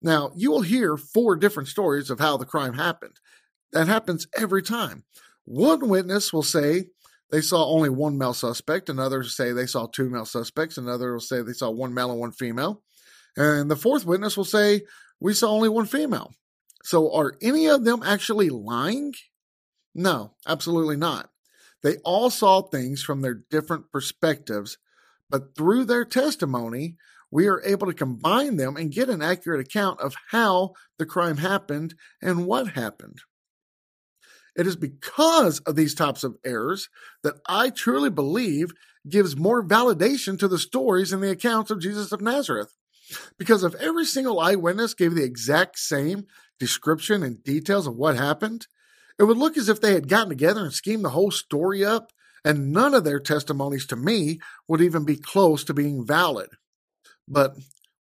Now, 0.00 0.32
you 0.34 0.50
will 0.50 0.62
hear 0.62 0.96
four 0.96 1.36
different 1.36 1.68
stories 1.68 2.10
of 2.10 2.18
how 2.18 2.36
the 2.36 2.44
crime 2.44 2.74
happened. 2.74 3.20
That 3.72 3.88
happens 3.88 4.26
every 4.36 4.62
time. 4.62 5.04
One 5.44 5.88
witness 5.88 6.32
will 6.32 6.42
say 6.42 6.86
they 7.32 7.40
saw 7.40 7.64
only 7.66 7.88
one 7.88 8.18
male 8.18 8.34
suspect. 8.34 8.90
Another 8.90 9.24
say 9.24 9.52
they 9.52 9.66
saw 9.66 9.86
two 9.86 10.10
male 10.10 10.26
suspects. 10.26 10.76
Another 10.76 11.14
will 11.14 11.20
say 11.20 11.40
they 11.40 11.54
saw 11.54 11.70
one 11.70 11.94
male 11.94 12.10
and 12.10 12.20
one 12.20 12.30
female. 12.30 12.82
And 13.36 13.70
the 13.70 13.76
fourth 13.76 14.04
witness 14.04 14.36
will 14.36 14.44
say, 14.44 14.82
we 15.18 15.32
saw 15.32 15.50
only 15.50 15.70
one 15.70 15.86
female. 15.86 16.34
So 16.84 17.12
are 17.14 17.34
any 17.40 17.68
of 17.68 17.84
them 17.84 18.02
actually 18.04 18.50
lying? 18.50 19.14
No, 19.94 20.34
absolutely 20.46 20.96
not. 20.96 21.30
They 21.82 21.96
all 22.04 22.28
saw 22.28 22.60
things 22.60 23.02
from 23.02 23.22
their 23.22 23.34
different 23.50 23.90
perspectives, 23.90 24.76
but 25.30 25.56
through 25.56 25.86
their 25.86 26.04
testimony, 26.04 26.96
we 27.30 27.46
are 27.46 27.62
able 27.64 27.86
to 27.86 27.94
combine 27.94 28.56
them 28.56 28.76
and 28.76 28.92
get 28.92 29.08
an 29.08 29.22
accurate 29.22 29.66
account 29.66 30.00
of 30.00 30.14
how 30.30 30.74
the 30.98 31.06
crime 31.06 31.38
happened 31.38 31.94
and 32.20 32.46
what 32.46 32.68
happened. 32.68 33.20
It 34.56 34.66
is 34.66 34.76
because 34.76 35.60
of 35.60 35.76
these 35.76 35.94
types 35.94 36.24
of 36.24 36.36
errors 36.44 36.88
that 37.22 37.36
I 37.46 37.70
truly 37.70 38.10
believe 38.10 38.72
gives 39.08 39.36
more 39.36 39.64
validation 39.64 40.38
to 40.38 40.48
the 40.48 40.58
stories 40.58 41.12
and 41.12 41.22
the 41.22 41.30
accounts 41.30 41.70
of 41.70 41.80
Jesus 41.80 42.12
of 42.12 42.20
Nazareth. 42.20 42.76
Because 43.38 43.64
if 43.64 43.74
every 43.76 44.04
single 44.04 44.40
eyewitness 44.40 44.94
gave 44.94 45.14
the 45.14 45.24
exact 45.24 45.78
same 45.78 46.26
description 46.58 47.22
and 47.22 47.42
details 47.42 47.86
of 47.86 47.96
what 47.96 48.16
happened, 48.16 48.66
it 49.18 49.24
would 49.24 49.36
look 49.36 49.56
as 49.56 49.68
if 49.68 49.80
they 49.80 49.94
had 49.94 50.08
gotten 50.08 50.28
together 50.28 50.64
and 50.64 50.72
schemed 50.72 51.04
the 51.04 51.10
whole 51.10 51.30
story 51.30 51.84
up, 51.84 52.12
and 52.44 52.72
none 52.72 52.94
of 52.94 53.04
their 53.04 53.20
testimonies 53.20 53.86
to 53.86 53.96
me 53.96 54.40
would 54.68 54.80
even 54.80 55.04
be 55.04 55.16
close 55.16 55.64
to 55.64 55.74
being 55.74 56.06
valid. 56.06 56.48
But 57.28 57.56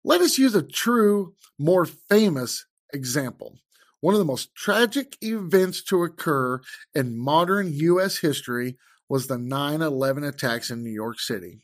let 0.05 0.21
us 0.21 0.39
use 0.39 0.55
a 0.55 0.63
true, 0.63 1.35
more 1.59 1.85
famous 1.85 2.67
example 2.93 3.59
one 4.01 4.15
of 4.15 4.19
the 4.19 4.25
most 4.25 4.55
tragic 4.55 5.17
events 5.21 5.83
to 5.85 6.03
occur 6.05 6.61
in 6.95 7.19
modern 7.19 7.73
U.S. 7.73 8.19
history 8.19 8.77
was 9.09 9.27
the 9.27 9.39
9 9.39 9.83
11 9.83 10.25
attacks 10.25 10.71
in 10.71 10.83
New 10.83 10.91
York 10.91 11.21
City. 11.21 11.61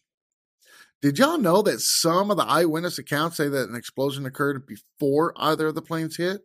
Did 1.02 1.18
y'all 1.18 1.38
know 1.38 1.62
that 1.62 1.80
some 1.80 2.30
of 2.30 2.36
the 2.36 2.44
eyewitness 2.44 2.98
accounts 2.98 3.36
say 3.36 3.48
that 3.48 3.68
an 3.68 3.76
explosion 3.76 4.26
occurred 4.26 4.66
before 4.66 5.32
either 5.36 5.68
of 5.68 5.74
the 5.74 5.82
planes 5.82 6.16
hit? 6.16 6.42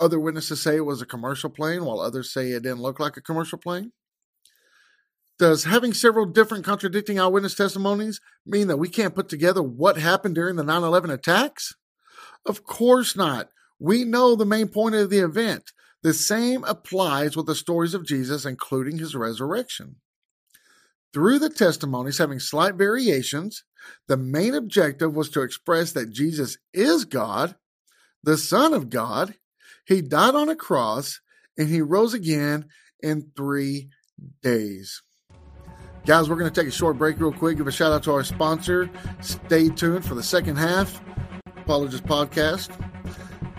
Other 0.00 0.18
witnesses 0.18 0.60
say 0.60 0.76
it 0.76 0.84
was 0.84 1.00
a 1.00 1.06
commercial 1.06 1.48
plane, 1.48 1.84
while 1.84 2.00
others 2.00 2.32
say 2.32 2.50
it 2.50 2.64
didn't 2.64 2.82
look 2.82 2.98
like 2.98 3.16
a 3.16 3.22
commercial 3.22 3.58
plane. 3.58 3.92
Does 5.38 5.64
having 5.64 5.92
several 5.94 6.26
different 6.26 6.64
contradicting 6.64 7.18
eyewitness 7.18 7.54
testimonies 7.54 8.20
mean 8.46 8.68
that 8.68 8.76
we 8.76 8.88
can't 8.88 9.14
put 9.14 9.28
together 9.28 9.62
what 9.62 9.96
happened 9.96 10.34
during 10.34 10.56
the 10.56 10.64
9 10.64 10.82
11 10.82 11.10
attacks? 11.10 11.74
Of 12.46 12.64
course 12.64 13.16
not. 13.16 13.48
We 13.84 14.04
know 14.04 14.34
the 14.34 14.46
main 14.46 14.68
point 14.68 14.94
of 14.94 15.10
the 15.10 15.18
event. 15.18 15.72
The 16.02 16.14
same 16.14 16.64
applies 16.64 17.36
with 17.36 17.44
the 17.44 17.54
stories 17.54 17.92
of 17.92 18.06
Jesus, 18.06 18.46
including 18.46 18.96
his 18.96 19.14
resurrection. 19.14 19.96
Through 21.12 21.40
the 21.40 21.50
testimonies 21.50 22.16
having 22.16 22.40
slight 22.40 22.76
variations, 22.76 23.62
the 24.08 24.16
main 24.16 24.54
objective 24.54 25.14
was 25.14 25.28
to 25.30 25.42
express 25.42 25.92
that 25.92 26.10
Jesus 26.10 26.56
is 26.72 27.04
God, 27.04 27.56
the 28.22 28.38
Son 28.38 28.72
of 28.72 28.88
God, 28.88 29.34
he 29.86 30.00
died 30.00 30.34
on 30.34 30.48
a 30.48 30.56
cross, 30.56 31.20
and 31.58 31.68
he 31.68 31.82
rose 31.82 32.14
again 32.14 32.64
in 33.02 33.32
three 33.36 33.90
days. 34.42 35.02
Guys, 36.06 36.30
we're 36.30 36.36
going 36.36 36.50
to 36.50 36.58
take 36.58 36.68
a 36.68 36.74
short 36.74 36.96
break 36.96 37.20
real 37.20 37.32
quick. 37.32 37.58
Give 37.58 37.66
a 37.66 37.70
shout 37.70 37.92
out 37.92 38.02
to 38.04 38.12
our 38.12 38.24
sponsor. 38.24 38.88
Stay 39.20 39.68
tuned 39.68 40.06
for 40.06 40.14
the 40.14 40.22
second 40.22 40.56
half. 40.56 41.02
Apologist 41.58 42.04
Podcast. 42.04 42.70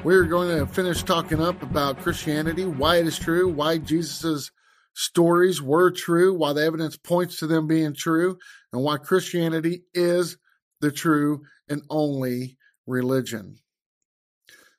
We're 0.05 0.25
going 0.25 0.55
to 0.55 0.71
finish 0.71 1.01
talking 1.01 1.41
up 1.41 1.63
about 1.63 1.97
Christianity, 1.97 2.63
why 2.63 2.97
it 2.97 3.07
is 3.07 3.17
true, 3.17 3.51
why 3.51 3.79
Jesus' 3.79 4.51
stories 4.93 5.63
were 5.63 5.89
true, 5.89 6.38
why 6.38 6.53
the 6.53 6.62
evidence 6.62 6.95
points 6.95 7.39
to 7.39 7.47
them 7.47 7.65
being 7.65 7.95
true, 7.95 8.38
and 8.71 8.83
why 8.83 8.97
Christianity 8.97 9.81
is 9.95 10.38
the 10.79 10.91
true 10.91 11.41
and 11.69 11.81
only 11.89 12.55
religion. 12.85 13.57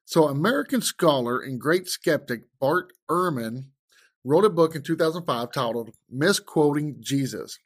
So, 0.05 0.29
American 0.29 0.81
scholar 0.81 1.41
and 1.41 1.61
great 1.61 1.89
skeptic 1.89 2.43
Bart 2.61 2.93
Ehrman 3.11 3.71
wrote 4.23 4.45
a 4.45 4.49
book 4.49 4.77
in 4.77 4.83
2005 4.83 5.51
titled 5.51 5.91
Misquoting 6.09 6.99
Jesus. 7.01 7.59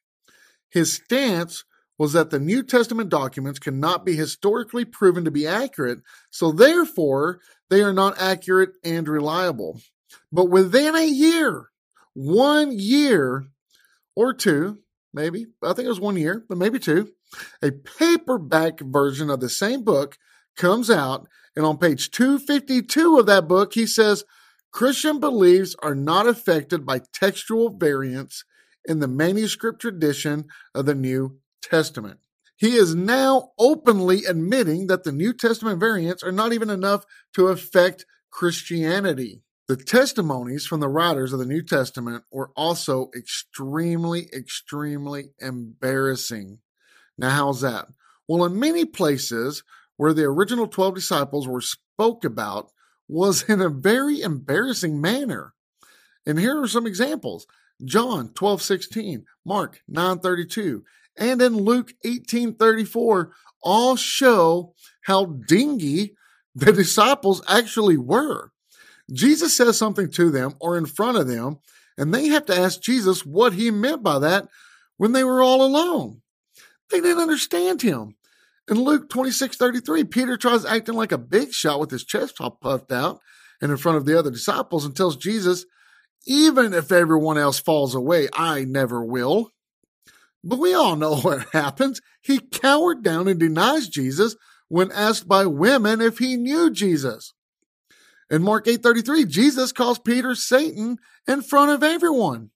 His 0.70 0.94
stance 0.94 1.64
was 2.00 2.14
that 2.14 2.30
the 2.30 2.40
New 2.40 2.62
Testament 2.62 3.10
documents 3.10 3.58
cannot 3.58 4.06
be 4.06 4.16
historically 4.16 4.86
proven 4.86 5.26
to 5.26 5.30
be 5.30 5.46
accurate, 5.46 5.98
so 6.30 6.50
therefore 6.50 7.40
they 7.68 7.82
are 7.82 7.92
not 7.92 8.18
accurate 8.18 8.70
and 8.82 9.06
reliable. 9.06 9.82
But 10.32 10.46
within 10.46 10.96
a 10.96 11.06
year, 11.06 11.68
one 12.14 12.72
year 12.72 13.44
or 14.16 14.32
two, 14.32 14.78
maybe, 15.12 15.48
I 15.62 15.74
think 15.74 15.84
it 15.84 15.90
was 15.90 16.00
one 16.00 16.16
year, 16.16 16.42
but 16.48 16.56
maybe 16.56 16.78
two, 16.78 17.10
a 17.62 17.70
paperback 17.70 18.80
version 18.80 19.28
of 19.28 19.40
the 19.40 19.50
same 19.50 19.84
book 19.84 20.16
comes 20.56 20.88
out. 20.88 21.28
And 21.54 21.66
on 21.66 21.76
page 21.76 22.10
252 22.12 23.18
of 23.18 23.26
that 23.26 23.46
book, 23.46 23.74
he 23.74 23.84
says, 23.84 24.24
Christian 24.72 25.20
beliefs 25.20 25.76
are 25.82 25.94
not 25.94 26.26
affected 26.26 26.86
by 26.86 27.02
textual 27.12 27.68
variants 27.68 28.46
in 28.86 29.00
the 29.00 29.08
manuscript 29.08 29.82
tradition 29.82 30.46
of 30.74 30.86
the 30.86 30.94
New 30.94 31.40
Testament. 31.62 32.20
He 32.56 32.76
is 32.76 32.94
now 32.94 33.52
openly 33.58 34.24
admitting 34.26 34.86
that 34.88 35.04
the 35.04 35.12
New 35.12 35.32
Testament 35.32 35.80
variants 35.80 36.22
are 36.22 36.32
not 36.32 36.52
even 36.52 36.68
enough 36.68 37.06
to 37.34 37.48
affect 37.48 38.04
Christianity. 38.30 39.42
The 39.66 39.76
testimonies 39.76 40.66
from 40.66 40.80
the 40.80 40.88
writers 40.88 41.32
of 41.32 41.38
the 41.38 41.46
New 41.46 41.62
Testament 41.62 42.24
were 42.30 42.50
also 42.56 43.10
extremely, 43.16 44.28
extremely 44.32 45.30
embarrassing. 45.38 46.58
Now, 47.16 47.30
how's 47.30 47.60
that? 47.60 47.86
Well, 48.28 48.44
in 48.44 48.58
many 48.58 48.84
places 48.84 49.62
where 49.96 50.12
the 50.12 50.24
original 50.24 50.66
12 50.66 50.94
disciples 50.96 51.46
were 51.46 51.60
spoke 51.60 52.24
about 52.24 52.70
was 53.08 53.42
in 53.44 53.60
a 53.60 53.68
very 53.68 54.20
embarrassing 54.20 55.00
manner. 55.00 55.54
And 56.26 56.38
here 56.38 56.60
are 56.60 56.68
some 56.68 56.86
examples. 56.86 57.46
John 57.84 58.30
12:16, 58.30 59.24
Mark 59.44 59.82
9, 59.88 60.18
32, 60.18 60.84
and 61.16 61.40
in 61.42 61.56
Luke 61.56 61.92
18 62.04 62.54
34 62.54 63.32
all 63.62 63.96
show 63.96 64.74
how 65.02 65.26
dingy 65.26 66.14
the 66.54 66.72
disciples 66.72 67.42
actually 67.48 67.96
were. 67.96 68.52
Jesus 69.12 69.56
says 69.56 69.76
something 69.76 70.10
to 70.12 70.30
them 70.30 70.54
or 70.60 70.78
in 70.78 70.86
front 70.86 71.18
of 71.18 71.26
them, 71.26 71.58
and 71.98 72.14
they 72.14 72.28
have 72.28 72.46
to 72.46 72.56
ask 72.56 72.80
Jesus 72.80 73.26
what 73.26 73.52
he 73.52 73.70
meant 73.70 74.02
by 74.02 74.18
that 74.20 74.48
when 74.96 75.12
they 75.12 75.24
were 75.24 75.42
all 75.42 75.62
alone. 75.62 76.22
They 76.90 77.00
didn't 77.00 77.22
understand 77.22 77.82
him. 77.82 78.16
In 78.68 78.78
Luke 78.78 79.08
26 79.08 79.56
33, 79.56 80.04
Peter 80.04 80.36
tries 80.36 80.64
acting 80.64 80.94
like 80.94 81.12
a 81.12 81.18
big 81.18 81.52
shot 81.52 81.80
with 81.80 81.90
his 81.90 82.04
chest 82.04 82.38
puffed 82.60 82.92
out 82.92 83.20
and 83.60 83.70
in 83.70 83.76
front 83.76 83.98
of 83.98 84.06
the 84.06 84.18
other 84.18 84.30
disciples 84.30 84.84
and 84.84 84.96
tells 84.96 85.16
Jesus, 85.16 85.66
Even 86.26 86.72
if 86.72 86.92
everyone 86.92 87.38
else 87.38 87.58
falls 87.58 87.94
away, 87.94 88.28
I 88.32 88.64
never 88.64 89.04
will. 89.04 89.50
But 90.42 90.58
we 90.58 90.74
all 90.74 90.96
know 90.96 91.16
what 91.20 91.48
happens. 91.52 92.00
He 92.22 92.38
cowered 92.38 93.02
down 93.02 93.28
and 93.28 93.38
denies 93.38 93.88
Jesus 93.88 94.36
when 94.68 94.92
asked 94.92 95.26
by 95.28 95.46
women 95.46 96.00
if 96.00 96.18
he 96.18 96.36
knew 96.36 96.70
Jesus. 96.70 97.32
In 98.30 98.42
Mark 98.42 98.66
8:33, 98.66 99.26
Jesus 99.26 99.72
calls 99.72 99.98
Peter 99.98 100.34
Satan 100.34 100.98
in 101.26 101.42
front 101.42 101.72
of 101.72 101.82
everyone. 101.82 102.50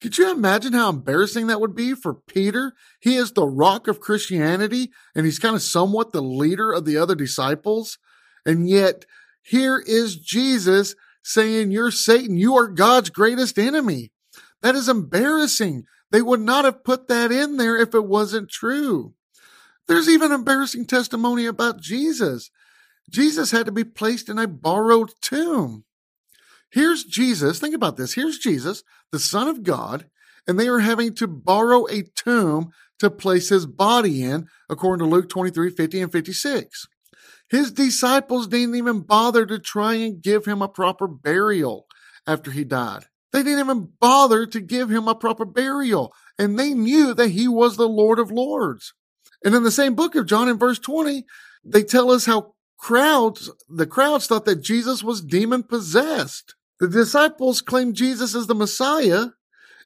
Could 0.00 0.16
you 0.16 0.30
imagine 0.30 0.74
how 0.74 0.90
embarrassing 0.90 1.48
that 1.48 1.60
would 1.60 1.74
be 1.74 1.94
for 1.94 2.14
Peter? 2.14 2.72
He 3.00 3.16
is 3.16 3.32
the 3.32 3.46
rock 3.46 3.88
of 3.88 3.98
Christianity 4.00 4.92
and 5.14 5.26
he's 5.26 5.40
kind 5.40 5.56
of 5.56 5.62
somewhat 5.62 6.12
the 6.12 6.22
leader 6.22 6.72
of 6.72 6.84
the 6.84 6.96
other 6.96 7.16
disciples. 7.16 7.98
And 8.46 8.68
yet 8.68 9.06
here 9.42 9.82
is 9.84 10.16
Jesus 10.16 10.94
saying, 11.24 11.72
you're 11.72 11.90
Satan. 11.90 12.36
You 12.36 12.54
are 12.56 12.68
God's 12.68 13.10
greatest 13.10 13.58
enemy. 13.58 14.12
That 14.62 14.76
is 14.76 14.88
embarrassing. 14.88 15.84
They 16.10 16.22
would 16.22 16.40
not 16.40 16.64
have 16.64 16.84
put 16.84 17.08
that 17.08 17.30
in 17.30 17.56
there 17.56 17.76
if 17.76 17.94
it 17.94 18.06
wasn't 18.06 18.50
true. 18.50 19.14
There's 19.86 20.08
even 20.08 20.32
embarrassing 20.32 20.86
testimony 20.86 21.46
about 21.46 21.80
Jesus. 21.80 22.50
Jesus 23.10 23.50
had 23.50 23.66
to 23.66 23.72
be 23.72 23.84
placed 23.84 24.28
in 24.28 24.38
a 24.38 24.46
borrowed 24.46 25.12
tomb. 25.20 25.84
Here's 26.70 27.04
Jesus. 27.04 27.58
Think 27.58 27.74
about 27.74 27.96
this. 27.96 28.14
Here's 28.14 28.38
Jesus, 28.38 28.84
the 29.10 29.18
Son 29.18 29.48
of 29.48 29.62
God, 29.62 30.06
and 30.46 30.58
they 30.58 30.68
are 30.68 30.80
having 30.80 31.14
to 31.14 31.26
borrow 31.26 31.86
a 31.88 32.02
tomb 32.02 32.72
to 32.98 33.10
place 33.10 33.48
his 33.48 33.64
body 33.64 34.22
in, 34.22 34.48
according 34.68 35.06
to 35.06 35.10
Luke 35.10 35.28
23 35.28 35.70
50 35.70 36.02
and 36.02 36.12
56. 36.12 36.86
His 37.48 37.72
disciples 37.72 38.46
didn't 38.46 38.74
even 38.74 39.00
bother 39.00 39.46
to 39.46 39.58
try 39.58 39.94
and 39.94 40.22
give 40.22 40.44
him 40.44 40.60
a 40.60 40.68
proper 40.68 41.06
burial 41.06 41.86
after 42.26 42.50
he 42.50 42.64
died. 42.64 43.06
They 43.32 43.42
didn't 43.42 43.60
even 43.60 43.92
bother 44.00 44.46
to 44.46 44.60
give 44.60 44.90
him 44.90 45.06
a 45.06 45.14
proper 45.14 45.44
burial, 45.44 46.12
and 46.38 46.58
they 46.58 46.72
knew 46.72 47.14
that 47.14 47.30
he 47.30 47.46
was 47.46 47.76
the 47.76 47.88
Lord 47.88 48.18
of 48.18 48.30
Lords. 48.30 48.94
And 49.44 49.54
in 49.54 49.62
the 49.62 49.70
same 49.70 49.94
book 49.94 50.14
of 50.14 50.26
John, 50.26 50.48
in 50.48 50.58
verse 50.58 50.78
20, 50.78 51.24
they 51.64 51.82
tell 51.82 52.10
us 52.10 52.26
how 52.26 52.54
crowds, 52.78 53.50
the 53.68 53.86
crowds 53.86 54.26
thought 54.26 54.46
that 54.46 54.62
Jesus 54.62 55.02
was 55.02 55.20
demon 55.20 55.62
possessed. 55.62 56.54
The 56.80 56.88
disciples 56.88 57.60
claimed 57.60 57.96
Jesus 57.96 58.34
as 58.34 58.46
the 58.46 58.54
Messiah, 58.54 59.26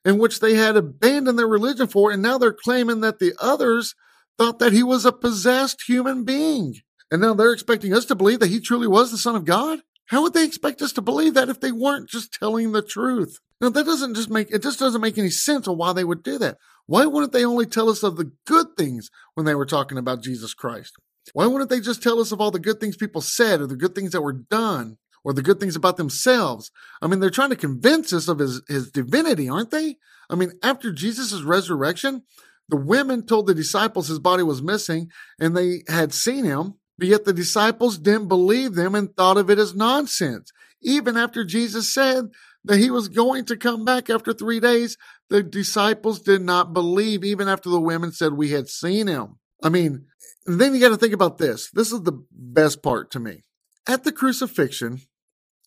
in 0.05 0.19
which 0.19 0.41
they 0.41 0.55
had 0.55 0.77
abandoned 0.77 1.39
their 1.39 1.49
religion 1.49 1.87
for, 1.87 2.11
and 2.11 2.23
now 2.23 2.39
they're 2.39 2.53
claiming 2.53 3.01
that 3.01 3.19
the 3.19 3.35
others 3.41 3.95
thought 4.39 4.59
that 4.59 4.73
he 4.73 4.83
was 4.83 5.05
a 5.05 5.13
possessed 5.13 5.83
human 5.87 6.25
being. 6.25 6.77
And 7.11 7.21
now 7.21 7.35
they're 7.35 7.53
expecting 7.53 7.93
us 7.93 8.05
to 8.07 8.15
believe 8.15 8.41
that 8.41 8.49
he 8.49 8.61
truly 8.61 8.87
was 8.87 9.11
the 9.11 9.19
Son 9.19 9.37
of 9.37 9.45
God? 9.45 9.81
How 10.07 10.23
would 10.23 10.35
they 10.35 10.45
expect 10.45 10.83
us 10.83 10.93
to 10.93 11.03
believe 11.03 11.35
that 11.35 11.49
if 11.49 11.61
they 11.61 11.73
weren't 11.73 12.09
just 12.09 12.33
telling 12.33 12.73
the 12.73 12.83
truth? 12.83 13.39
Now 13.61 13.69
that 13.71 13.87
doesn't 13.87 14.15
just 14.15 14.31
make 14.31 14.51
it 14.51 14.63
just 14.63 14.79
doesn't 14.79 15.01
make 15.01 15.19
any 15.19 15.31
sense 15.31 15.67
of 15.67 15.77
why 15.77 15.93
they 15.93 16.05
would 16.05 16.23
do 16.23 16.39
that. 16.39 16.59
Why 16.87 17.07
wouldn't 17.07 17.33
they 17.33 17.45
only 17.45 17.67
tell 17.67 17.89
us 17.89 18.03
of 18.03 18.17
the 18.17 18.33
good 18.47 18.77
things 18.77 19.11
when 19.35 19.47
they 19.47 19.55
were 19.55 19.67
talking 19.67 19.99
about 19.99 20.23
Jesus 20.23 20.53
Christ? 20.53 20.97
Why 21.33 21.47
wouldn't 21.47 21.71
they 21.71 21.81
just 21.81 22.03
tell 22.03 22.19
us 22.19 22.33
of 22.33 22.41
all 22.41 22.51
the 22.51 22.59
good 22.59 22.81
things 22.81 22.97
people 22.97 23.21
said 23.21 23.61
or 23.61 23.67
the 23.67 23.77
good 23.77 23.95
things 23.95 24.11
that 24.11 24.23
were 24.23 24.33
done 24.33 24.99
or 25.25 25.33
the 25.33 25.43
good 25.43 25.61
things 25.61 25.77
about 25.77 25.97
themselves? 25.97 26.73
I 27.01 27.07
mean, 27.07 27.21
they're 27.21 27.31
trying 27.31 27.51
to 27.51 27.57
convince 27.57 28.13
us 28.13 28.27
of 28.27 28.41
his, 28.41 28.63
his 28.69 28.91
divinity, 28.91 29.49
aren't 29.49 29.71
they? 29.71 29.97
I 30.29 30.35
mean, 30.35 30.53
after 30.63 30.93
Jesus' 30.93 31.43
resurrection, 31.43 32.23
the 32.69 32.77
women 32.77 33.25
told 33.25 33.47
the 33.47 33.55
disciples 33.55 34.09
his 34.09 34.19
body 34.19 34.43
was 34.43 34.63
missing 34.63 35.11
and 35.39 35.57
they 35.57 35.83
had 35.89 36.13
seen 36.13 36.45
him. 36.45 36.75
But 36.99 37.09
yet 37.09 37.25
the 37.25 37.33
disciples 37.33 37.99
didn't 37.99 38.29
believe 38.29 38.75
them 38.75 38.95
and 38.95 39.15
thought 39.15 39.39
of 39.39 39.51
it 39.51 39.59
as 39.59 39.75
nonsense. 39.75 40.53
Even 40.83 41.17
after 41.17 41.45
Jesus 41.45 41.93
said 41.93 42.27
that 42.65 42.79
he 42.79 42.91
was 42.91 43.09
going 43.09 43.45
to 43.47 43.57
come 43.57 43.85
back 43.85 44.11
after 44.11 44.33
three 44.33 44.61
days, 44.61 44.97
the 45.29 45.43
disciples 45.43 46.21
did 46.21 46.43
not 46.43 46.73
believe, 46.73 47.25
even 47.25 47.49
after 47.49 47.71
the 47.71 47.81
women 47.81 48.13
said 48.13 48.35
we 48.35 48.51
had 48.51 48.69
seen 48.69 49.07
him. 49.07 49.39
I 49.63 49.69
mean, 49.69 50.07
then 50.47 50.75
you 50.75 50.81
got 50.81 50.91
to 50.91 50.97
think 50.97 51.15
about 51.15 51.39
this. 51.39 51.71
This 51.71 51.93
is 51.93 52.03
the 52.03 52.25
best 52.31 52.83
part 52.83 53.11
to 53.13 53.21
me. 53.21 53.45
At 53.87 54.05
the 54.05 54.13
crucifixion, 54.13 55.01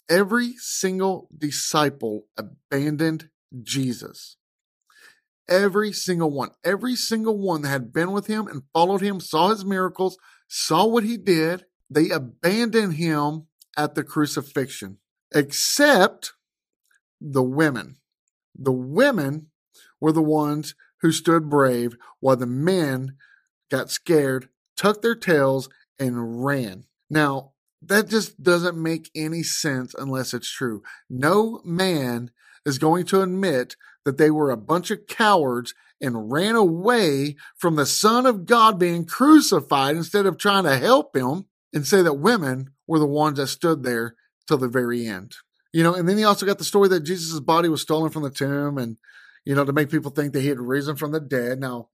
every 0.10 0.54
single 0.58 1.30
disciple 1.36 2.28
abandoned 2.38 3.30
Jesus. 3.64 4.38
Every 5.48 5.92
single 5.92 6.32
one, 6.32 6.52
every 6.64 6.96
single 6.96 7.38
one 7.38 7.62
that 7.62 7.70
had 7.70 7.94
been 7.94 8.12
with 8.12 8.28
him 8.28 8.48
and 8.48 8.64
followed 8.74 9.02
him, 9.02 9.20
saw 9.20 9.50
his 9.50 9.64
miracles, 9.64 10.18
saw 10.48 10.86
what 10.86 11.04
he 11.04 11.18
did. 11.18 11.66
They 11.90 12.10
abandoned 12.10 12.94
him 12.94 13.48
at 13.78 13.96
the 13.96 14.04
crucifixion, 14.04 14.98
except 15.34 16.34
the 17.22 17.44
women. 17.44 17.98
The 18.58 18.72
women 18.72 19.48
were 20.00 20.12
the 20.12 20.22
ones 20.22 20.76
who 21.02 21.12
stood 21.12 21.50
brave 21.50 21.96
while 22.20 22.36
the 22.36 22.46
men 22.46 23.18
got 23.70 23.90
scared, 23.90 24.50
tucked 24.78 25.02
their 25.02 25.16
tails, 25.16 25.70
and 26.00 26.44
ran. 26.44 26.86
Now, 27.10 27.52
that 27.82 28.10
just 28.10 28.42
doesn't 28.42 28.82
make 28.82 29.12
any 29.16 29.44
sense 29.44 29.94
unless 29.98 30.34
it's 30.34 30.50
true. 30.50 30.82
No 31.10 31.62
man 31.64 32.32
is 32.66 32.80
going 32.80 33.06
to 33.06 33.22
admit 33.22 33.76
that 34.06 34.18
they 34.18 34.32
were 34.32 34.52
a 34.52 34.58
bunch 34.58 34.90
of 34.92 35.08
cowards 35.08 35.74
and 36.02 36.32
ran 36.32 36.56
away 36.56 37.36
from 37.56 37.76
the 37.76 37.86
Son 37.86 38.26
of 38.26 38.46
God 38.46 38.80
being 38.80 39.06
crucified 39.06 39.96
instead 39.96 40.26
of 40.26 40.38
trying 40.38 40.64
to 40.66 40.78
help 40.78 41.16
him 41.16 41.46
and 41.74 41.88
say 41.88 42.02
that 42.02 42.14
women 42.16 42.72
were 42.88 43.00
the 43.00 43.06
ones 43.06 43.38
that 43.38 43.48
stood 43.48 43.84
there 43.84 44.16
till 44.48 44.58
the 44.58 44.68
very 44.68 45.06
end. 45.08 45.36
You 45.74 45.84
know, 45.84 45.94
and 45.94 46.08
then 46.08 46.18
he 46.18 46.24
also 46.24 46.46
got 46.46 46.58
the 46.58 46.64
story 46.64 46.88
that 46.90 47.02
Jesus' 47.02 47.40
body 47.40 47.70
was 47.70 47.82
stolen 47.82 48.12
from 48.12 48.24
the 48.24 48.30
tomb 48.30 48.78
and 48.78 48.98
you 49.46 49.54
know, 49.54 49.64
to 49.64 49.74
make 49.74 49.90
people 49.90 50.12
think 50.12 50.34
that 50.34 50.42
he 50.42 50.48
had 50.48 50.60
risen 50.60 50.96
from 50.96 51.12
the 51.12 51.20
dead. 51.20 51.60
Now, 51.60 51.90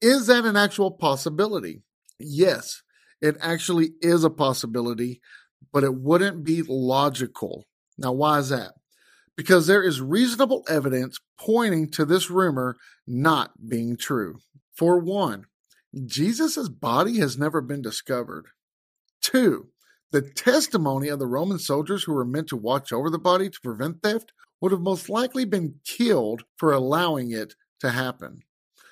is 0.00 0.26
that 0.26 0.44
an 0.44 0.56
actual 0.56 0.90
possibility? 0.90 1.82
Yes, 2.18 2.82
it 3.20 3.36
actually 3.40 3.92
is 4.00 4.24
a 4.24 4.30
possibility, 4.30 5.20
but 5.72 5.84
it 5.84 5.94
wouldn't 5.94 6.44
be 6.44 6.62
logical. 6.62 7.64
Now, 7.96 8.12
why 8.12 8.38
is 8.38 8.50
that? 8.50 8.72
Because 9.36 9.66
there 9.66 9.82
is 9.82 10.00
reasonable 10.00 10.64
evidence 10.68 11.18
pointing 11.38 11.90
to 11.92 12.04
this 12.04 12.30
rumor 12.30 12.76
not 13.06 13.68
being 13.68 13.96
true. 13.96 14.38
For 14.74 14.98
one, 14.98 15.46
Jesus' 16.06 16.68
body 16.68 17.18
has 17.18 17.38
never 17.38 17.60
been 17.60 17.82
discovered. 17.82 18.46
Two, 19.22 19.68
the 20.10 20.22
testimony 20.22 21.08
of 21.08 21.18
the 21.18 21.26
Roman 21.26 21.58
soldiers 21.58 22.04
who 22.04 22.12
were 22.12 22.24
meant 22.24 22.48
to 22.48 22.56
watch 22.56 22.92
over 22.92 23.08
the 23.08 23.18
body 23.18 23.48
to 23.48 23.60
prevent 23.62 24.02
theft 24.02 24.32
would 24.60 24.72
have 24.72 24.80
most 24.80 25.08
likely 25.08 25.44
been 25.44 25.76
killed 25.84 26.44
for 26.56 26.72
allowing 26.72 27.30
it 27.30 27.54
to 27.80 27.90
happen. 27.90 28.42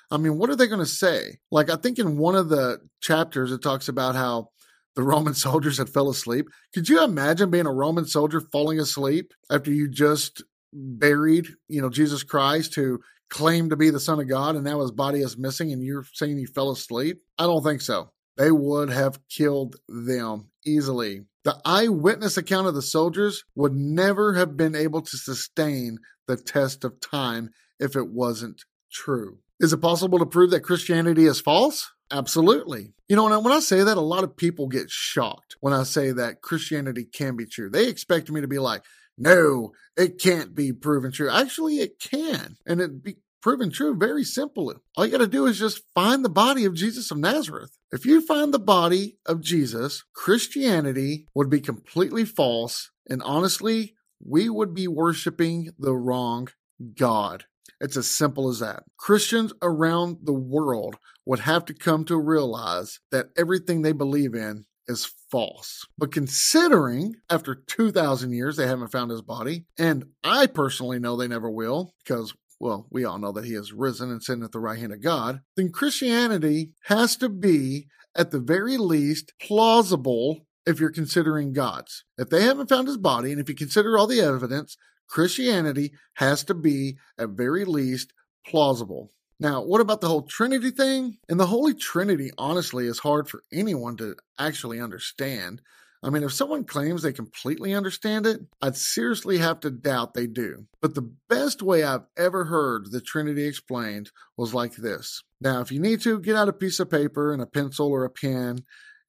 I 0.09 0.17
mean, 0.17 0.37
what 0.37 0.49
are 0.49 0.55
they 0.55 0.67
going 0.67 0.79
to 0.79 0.85
say? 0.85 1.39
Like, 1.51 1.69
I 1.69 1.77
think 1.77 1.97
in 1.97 2.17
one 2.17 2.35
of 2.35 2.49
the 2.49 2.79
chapters, 2.99 3.51
it 3.51 3.61
talks 3.61 3.87
about 3.87 4.15
how 4.15 4.49
the 4.95 5.03
Roman 5.03 5.33
soldiers 5.35 5.77
had 5.77 5.89
fell 5.89 6.09
asleep. 6.09 6.47
Could 6.73 6.89
you 6.89 7.03
imagine 7.03 7.51
being 7.51 7.65
a 7.65 7.73
Roman 7.73 8.05
soldier 8.05 8.41
falling 8.51 8.79
asleep 8.79 9.33
after 9.49 9.71
you 9.71 9.89
just 9.89 10.43
buried, 10.73 11.47
you 11.67 11.81
know, 11.81 11.89
Jesus 11.89 12.23
Christ 12.23 12.75
who 12.75 12.99
claimed 13.29 13.69
to 13.69 13.77
be 13.77 13.89
the 13.89 13.99
Son 13.99 14.19
of 14.19 14.27
God 14.27 14.55
and 14.55 14.63
now 14.63 14.81
his 14.81 14.91
body 14.91 15.21
is 15.21 15.37
missing 15.37 15.71
and 15.71 15.83
you're 15.83 16.05
saying 16.13 16.37
he 16.37 16.45
fell 16.45 16.71
asleep? 16.71 17.21
I 17.37 17.43
don't 17.43 17.63
think 17.63 17.81
so. 17.81 18.11
They 18.37 18.51
would 18.51 18.89
have 18.89 19.19
killed 19.29 19.75
them 19.87 20.49
easily. 20.65 21.21
The 21.43 21.59
eyewitness 21.65 22.37
account 22.37 22.67
of 22.67 22.75
the 22.75 22.81
soldiers 22.81 23.43
would 23.55 23.73
never 23.73 24.35
have 24.35 24.55
been 24.55 24.75
able 24.75 25.01
to 25.01 25.17
sustain 25.17 25.97
the 26.27 26.37
test 26.37 26.83
of 26.83 27.01
time 27.01 27.49
if 27.79 27.95
it 27.95 28.09
wasn't 28.09 28.63
true. 28.91 29.39
Is 29.59 29.73
it 29.73 29.81
possible 29.81 30.19
to 30.19 30.25
prove 30.25 30.51
that 30.51 30.61
Christianity 30.61 31.25
is 31.25 31.41
false? 31.41 31.91
Absolutely. 32.11 32.93
You 33.07 33.15
know, 33.15 33.39
when 33.39 33.53
I 33.53 33.59
say 33.59 33.83
that, 33.83 33.97
a 33.97 34.01
lot 34.01 34.23
of 34.23 34.35
people 34.35 34.67
get 34.67 34.89
shocked 34.89 35.55
when 35.61 35.73
I 35.73 35.83
say 35.83 36.11
that 36.11 36.41
Christianity 36.41 37.05
can 37.05 37.35
be 37.35 37.45
true. 37.45 37.69
They 37.69 37.87
expect 37.87 38.29
me 38.29 38.41
to 38.41 38.47
be 38.47 38.59
like, 38.59 38.83
no, 39.17 39.71
it 39.97 40.19
can't 40.19 40.53
be 40.53 40.73
proven 40.73 41.11
true. 41.11 41.29
Actually, 41.29 41.77
it 41.77 41.99
can. 41.99 42.57
And 42.65 42.81
it 42.81 43.03
be 43.03 43.17
proven 43.41 43.71
true 43.71 43.95
very 43.95 44.23
simply. 44.23 44.75
All 44.95 45.05
you 45.05 45.11
got 45.11 45.19
to 45.19 45.27
do 45.27 45.45
is 45.45 45.57
just 45.57 45.83
find 45.95 46.23
the 46.23 46.29
body 46.29 46.65
of 46.65 46.73
Jesus 46.73 47.11
of 47.11 47.17
Nazareth. 47.17 47.77
If 47.91 48.05
you 48.05 48.21
find 48.25 48.53
the 48.53 48.59
body 48.59 49.17
of 49.25 49.41
Jesus, 49.41 50.03
Christianity 50.13 51.27
would 51.33 51.49
be 51.49 51.61
completely 51.61 52.25
false. 52.25 52.91
And 53.09 53.21
honestly, 53.23 53.95
we 54.23 54.49
would 54.49 54.73
be 54.73 54.87
worshiping 54.87 55.71
the 55.79 55.95
wrong 55.95 56.49
God. 56.95 57.45
It's 57.81 57.97
as 57.97 58.07
simple 58.07 58.47
as 58.47 58.59
that. 58.59 58.83
Christians 58.97 59.51
around 59.61 60.19
the 60.23 60.33
world 60.33 60.95
would 61.25 61.39
have 61.39 61.65
to 61.65 61.73
come 61.73 62.05
to 62.05 62.17
realize 62.17 62.99
that 63.11 63.29
everything 63.35 63.81
they 63.81 63.91
believe 63.91 64.35
in 64.35 64.65
is 64.87 65.11
false. 65.29 65.87
But 65.97 66.11
considering 66.11 67.15
after 67.29 67.55
2,000 67.55 68.31
years 68.31 68.55
they 68.55 68.67
haven't 68.67 68.91
found 68.91 69.11
his 69.11 69.21
body, 69.21 69.65
and 69.77 70.05
I 70.23 70.47
personally 70.47 70.99
know 70.99 71.15
they 71.15 71.27
never 71.27 71.49
will 71.49 71.93
because 72.03 72.33
well, 72.61 72.85
we 72.91 73.03
all 73.03 73.17
know 73.17 73.31
that 73.31 73.45
he 73.45 73.53
has 73.53 73.73
risen 73.73 74.11
and 74.11 74.21
sitting 74.21 74.43
at 74.43 74.51
the 74.51 74.59
right 74.59 74.77
hand 74.77 74.93
of 74.93 75.01
God, 75.01 75.41
then 75.57 75.71
Christianity 75.71 76.73
has 76.83 77.15
to 77.15 77.27
be, 77.27 77.87
at 78.15 78.29
the 78.29 78.39
very 78.39 78.77
least, 78.77 79.33
plausible 79.41 80.45
if 80.67 80.79
you're 80.79 80.91
considering 80.91 81.53
God's. 81.53 82.03
If 82.19 82.29
they 82.29 82.43
haven't 82.43 82.69
found 82.69 82.87
his 82.87 82.97
body, 82.97 83.31
and 83.31 83.41
if 83.41 83.49
you 83.49 83.55
consider 83.55 83.97
all 83.97 84.05
the 84.05 84.21
evidence, 84.21 84.77
Christianity 85.11 85.91
has 86.13 86.45
to 86.45 86.53
be, 86.53 86.97
at 87.19 87.29
very 87.29 87.65
least, 87.65 88.13
plausible. 88.47 89.11
Now, 89.39 89.61
what 89.61 89.81
about 89.81 89.99
the 89.99 90.07
whole 90.07 90.21
Trinity 90.21 90.71
thing? 90.71 91.17
And 91.27 91.39
the 91.39 91.47
Holy 91.47 91.73
Trinity, 91.73 92.31
honestly, 92.37 92.87
is 92.87 92.99
hard 92.99 93.27
for 93.27 93.43
anyone 93.51 93.97
to 93.97 94.15
actually 94.39 94.79
understand. 94.79 95.61
I 96.01 96.09
mean, 96.09 96.23
if 96.23 96.31
someone 96.31 96.63
claims 96.63 97.01
they 97.01 97.11
completely 97.11 97.73
understand 97.73 98.25
it, 98.25 98.41
I'd 98.61 98.77
seriously 98.77 99.37
have 99.39 99.59
to 99.59 99.69
doubt 99.69 100.13
they 100.13 100.27
do. 100.27 100.67
But 100.81 100.95
the 100.95 101.11
best 101.27 101.61
way 101.61 101.83
I've 101.83 102.05
ever 102.17 102.45
heard 102.45 102.91
the 102.91 103.01
Trinity 103.01 103.45
explained 103.45 104.11
was 104.37 104.53
like 104.53 104.75
this. 104.75 105.23
Now, 105.41 105.59
if 105.59 105.71
you 105.71 105.79
need 105.79 106.01
to, 106.01 106.19
get 106.19 106.35
out 106.35 106.49
a 106.49 106.53
piece 106.53 106.79
of 106.79 106.89
paper 106.89 107.33
and 107.33 107.41
a 107.41 107.47
pencil 107.47 107.87
or 107.87 108.05
a 108.05 108.09
pen 108.09 108.59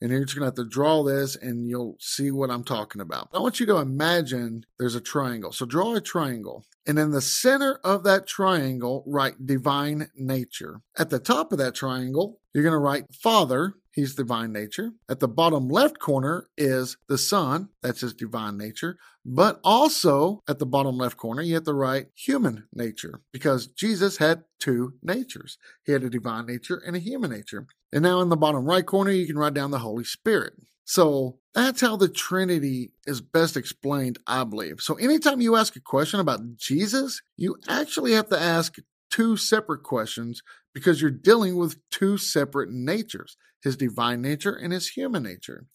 and 0.02 0.10
you're 0.10 0.24
just 0.24 0.34
going 0.36 0.42
to 0.42 0.46
have 0.46 0.66
to 0.66 0.68
draw 0.68 1.04
this 1.04 1.36
and 1.36 1.68
you'll 1.68 1.96
see 2.00 2.32
what 2.32 2.50
I'm 2.50 2.64
talking 2.64 3.00
about. 3.00 3.28
I 3.32 3.38
want 3.38 3.60
you 3.60 3.66
to 3.66 3.76
imagine 3.76 4.66
there's 4.76 4.96
a 4.96 5.00
triangle. 5.00 5.52
So 5.52 5.64
draw 5.64 5.94
a 5.94 6.00
triangle. 6.00 6.64
And 6.84 6.98
in 6.98 7.12
the 7.12 7.20
center 7.20 7.78
of 7.84 8.02
that 8.02 8.26
triangle, 8.26 9.04
write 9.06 9.46
divine 9.46 10.08
nature. 10.16 10.80
At 10.98 11.10
the 11.10 11.20
top 11.20 11.52
of 11.52 11.58
that 11.58 11.76
triangle, 11.76 12.40
you're 12.52 12.64
going 12.64 12.72
to 12.72 12.78
write 12.78 13.04
Father, 13.22 13.74
he's 13.92 14.14
divine 14.14 14.52
nature. 14.52 14.92
At 15.08 15.20
the 15.20 15.28
bottom 15.28 15.68
left 15.68 15.98
corner 15.98 16.48
is 16.56 16.96
the 17.08 17.18
Son, 17.18 17.68
that's 17.82 18.00
his 18.00 18.14
divine 18.14 18.56
nature. 18.56 18.98
But 19.24 19.60
also 19.62 20.42
at 20.48 20.58
the 20.58 20.66
bottom 20.66 20.96
left 20.96 21.16
corner, 21.16 21.42
you 21.42 21.54
have 21.54 21.64
to 21.64 21.74
write 21.74 22.08
human 22.14 22.64
nature 22.72 23.20
because 23.32 23.68
Jesus 23.68 24.16
had 24.16 24.44
two 24.58 24.94
natures. 25.02 25.58
He 25.84 25.92
had 25.92 26.02
a 26.02 26.10
divine 26.10 26.46
nature 26.46 26.82
and 26.84 26.96
a 26.96 27.00
human 27.00 27.30
nature. 27.30 27.66
And 27.92 28.02
now 28.02 28.20
in 28.20 28.30
the 28.30 28.36
bottom 28.36 28.64
right 28.64 28.84
corner, 28.84 29.12
you 29.12 29.26
can 29.26 29.38
write 29.38 29.54
down 29.54 29.70
the 29.70 29.78
Holy 29.78 30.04
Spirit. 30.04 30.54
So 30.84 31.38
that's 31.54 31.80
how 31.80 31.96
the 31.96 32.08
Trinity 32.08 32.92
is 33.06 33.20
best 33.20 33.56
explained, 33.56 34.18
I 34.26 34.44
believe. 34.44 34.80
So 34.80 34.94
anytime 34.94 35.40
you 35.40 35.56
ask 35.56 35.76
a 35.76 35.80
question 35.80 36.18
about 36.18 36.56
Jesus, 36.56 37.22
you 37.36 37.56
actually 37.68 38.12
have 38.12 38.28
to 38.30 38.40
ask 38.40 38.76
two 39.12 39.36
separate 39.36 39.82
questions 39.82 40.42
because 40.74 41.00
you're 41.00 41.10
dealing 41.10 41.56
with 41.56 41.78
two 41.90 42.16
separate 42.16 42.70
natures 42.70 43.36
his 43.62 43.76
divine 43.76 44.20
nature 44.20 44.54
and 44.54 44.72
his 44.72 44.88
human 44.88 45.22
nature. 45.22 45.66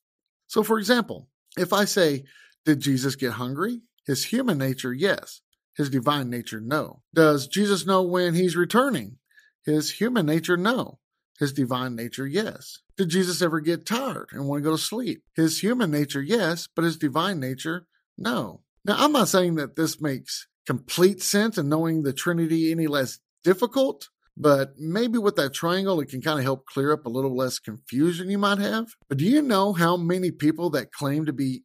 So, 0.47 0.61
for 0.61 0.77
example, 0.77 1.29
if 1.57 1.71
I 1.71 1.85
say, 1.85 2.25
Did 2.65 2.81
Jesus 2.81 3.15
get 3.15 3.33
hungry? 3.33 3.81
His 4.05 4.25
human 4.25 4.57
nature, 4.57 4.93
yes. 4.93 5.41
His 5.75 5.89
divine 5.89 6.29
nature, 6.29 6.59
no. 6.59 7.03
Does 7.13 7.47
Jesus 7.47 7.85
know 7.85 8.01
when 8.01 8.33
he's 8.33 8.57
returning? 8.57 9.17
His 9.63 9.91
human 9.91 10.25
nature, 10.25 10.57
no. 10.57 10.99
His 11.39 11.53
divine 11.53 11.95
nature, 11.95 12.25
yes. 12.25 12.79
Did 12.97 13.09
Jesus 13.09 13.41
ever 13.41 13.59
get 13.59 13.85
tired 13.85 14.29
and 14.31 14.47
want 14.47 14.63
to 14.63 14.69
go 14.69 14.75
to 14.75 14.81
sleep? 14.81 15.23
His 15.35 15.61
human 15.61 15.91
nature, 15.91 16.21
yes, 16.21 16.67
but 16.75 16.83
his 16.83 16.97
divine 16.97 17.39
nature, 17.39 17.85
no. 18.17 18.61
Now, 18.83 18.95
I'm 18.97 19.11
not 19.11 19.27
saying 19.27 19.55
that 19.55 19.75
this 19.75 20.01
makes 20.01 20.47
complete 20.65 21.21
sense 21.21 21.57
and 21.57 21.69
knowing 21.69 22.03
the 22.03 22.13
Trinity 22.13 22.71
any 22.71 22.87
less 22.87 23.19
difficult, 23.47 24.09
but 24.35 24.73
maybe 24.77 25.17
with 25.17 25.37
that 25.37 25.53
triangle, 25.53 26.01
it 26.01 26.09
can 26.09 26.19
kind 26.19 26.37
of 26.37 26.43
help 26.43 26.65
clear 26.65 26.91
up 26.91 27.05
a 27.05 27.09
little 27.09 27.33
less 27.33 27.59
confusion 27.59 28.29
you 28.29 28.37
might 28.37 28.57
have. 28.57 28.87
But 29.07 29.19
do 29.19 29.25
you 29.25 29.41
know 29.41 29.71
how 29.71 29.95
many 29.95 30.31
people 30.31 30.69
that 30.71 30.91
claim 30.91 31.25
to 31.25 31.31
be 31.31 31.63